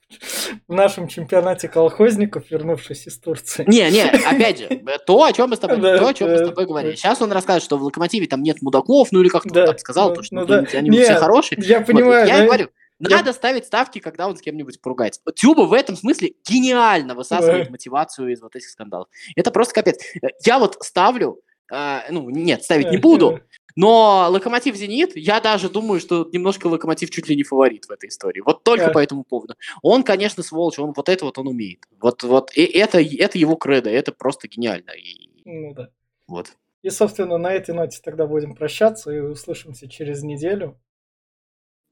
в 0.66 0.74
нашем 0.74 1.08
чемпионате 1.08 1.68
колхозников, 1.68 2.50
вернувшись 2.50 3.06
из 3.06 3.18
Турции. 3.18 3.64
Не, 3.66 3.90
не, 3.90 4.02
опять 4.04 4.58
же, 4.58 4.68
то, 5.06 5.22
о 5.24 5.32
чем 5.32 5.50
мы 5.50 5.56
с 5.56 5.58
тобой, 5.58 5.76
Да, 5.78 5.98
то, 5.98 6.08
о 6.08 6.14
чем 6.14 6.30
мы 6.30 6.38
с 6.38 6.48
тобой 6.48 6.66
говорили. 6.66 6.94
Сейчас 6.96 7.20
он 7.20 7.30
расскажет, 7.32 7.62
что 7.62 7.76
в 7.76 7.82
Локомотиве 7.82 8.26
там 8.26 8.42
нет 8.42 8.62
мудаков, 8.62 9.12
ну 9.12 9.20
или 9.20 9.28
как-то 9.28 9.50
Да, 9.50 9.60
он 9.62 9.66
так 9.68 9.80
сказал, 9.80 10.10
ну, 10.10 10.14
то, 10.16 10.22
что 10.22 10.34
ну 10.34 10.46
да. 10.46 10.64
они- 10.72 10.90
все 10.90 11.14
хорошие. 11.16 11.58
Я 11.62 11.78
Вот, 11.78 11.86
понимаю, 11.86 12.26
я 12.26 12.38
да? 12.38 12.44
говорю, 12.46 12.68
надо 12.98 13.32
ставить 13.32 13.64
ставки, 13.66 13.98
когда 13.98 14.28
он 14.28 14.36
с 14.36 14.40
кем-нибудь 14.40 14.80
поругается. 14.80 15.20
Тюба 15.34 15.62
в 15.62 15.72
этом 15.72 15.96
смысле 15.96 16.34
гениально 16.48 17.14
высасывает 17.14 17.70
мотивацию 17.70 18.32
из 18.32 18.40
вот 18.40 18.56
этих 18.56 18.68
скандалов. 18.68 19.08
Это 19.36 19.50
просто 19.50 19.74
капец. 19.74 19.98
Э, 20.22 20.28
Я 20.44 20.58
вот 20.58 20.76
ставлю, 20.80 21.40
э, 21.72 22.00
ну 22.10 22.28
нет, 22.30 22.62
ставить 22.64 22.90
не 22.90 22.96
Э, 22.96 23.00
буду, 23.00 23.36
э, 23.36 23.40
но 23.76 24.26
Локомотив 24.30 24.74
Зенит, 24.74 25.16
я 25.16 25.40
даже 25.40 25.68
думаю, 25.68 26.00
что 26.00 26.28
немножко 26.32 26.66
Локомотив 26.66 27.10
чуть 27.10 27.28
ли 27.28 27.36
не 27.36 27.44
фаворит 27.44 27.84
в 27.84 27.90
этой 27.92 28.08
истории. 28.08 28.40
Вот 28.44 28.64
только 28.64 28.86
Да. 28.86 28.92
по 28.92 28.98
этому 28.98 29.22
поводу. 29.22 29.54
Он, 29.82 30.02
конечно, 30.02 30.42
сволочь, 30.42 30.78
он 30.80 30.92
вот 30.96 31.08
это 31.08 31.24
вот 31.24 31.38
он 31.38 31.46
умеет. 31.46 31.84
Вот, 32.00 32.24
вот 32.24 32.50
и 32.56 32.64
это, 32.64 32.98
это 33.00 33.38
его 33.38 33.54
кредо, 33.54 33.90
это 33.90 34.10
просто 34.10 34.48
гениально. 34.48 34.90
И 34.90 35.30
Ну 35.44 35.74
да. 35.74 35.90
вот. 36.26 36.52
И, 36.82 36.90
собственно, 36.90 37.38
на 37.38 37.52
этой 37.52 37.74
ноте 37.74 38.00
тогда 38.02 38.26
будем 38.26 38.54
прощаться 38.54 39.10
и 39.12 39.18
услышимся 39.20 39.88
через 39.88 40.22
неделю. 40.22 40.76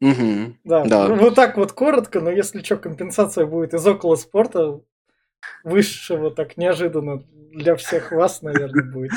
Мгм. 0.01 0.59
Да, 0.65 0.85
Да. 0.85 1.09
ну, 1.09 1.17
вот 1.17 1.35
так 1.35 1.57
вот 1.57 1.73
коротко, 1.73 2.21
но 2.21 2.31
если 2.31 2.63
что, 2.63 2.77
компенсация 2.77 3.47
будет 3.47 3.73
из 3.75 3.87
около 3.87 4.17
спорта 4.17 4.81
высшего, 5.65 6.31
так 6.31 6.57
неожиданно 6.57 7.23
для 7.53 7.77
всех 7.77 8.13
вас, 8.13 8.43
наверное, 8.43 8.85
будет. 8.93 9.13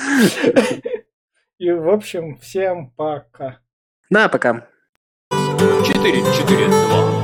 И, 1.57 1.71
в 1.71 1.89
общем, 1.89 2.37
всем 2.37 2.91
пока. 2.91 3.59
Да, 4.09 4.29
пока. 4.29 4.67
4-4-2. 5.31 7.18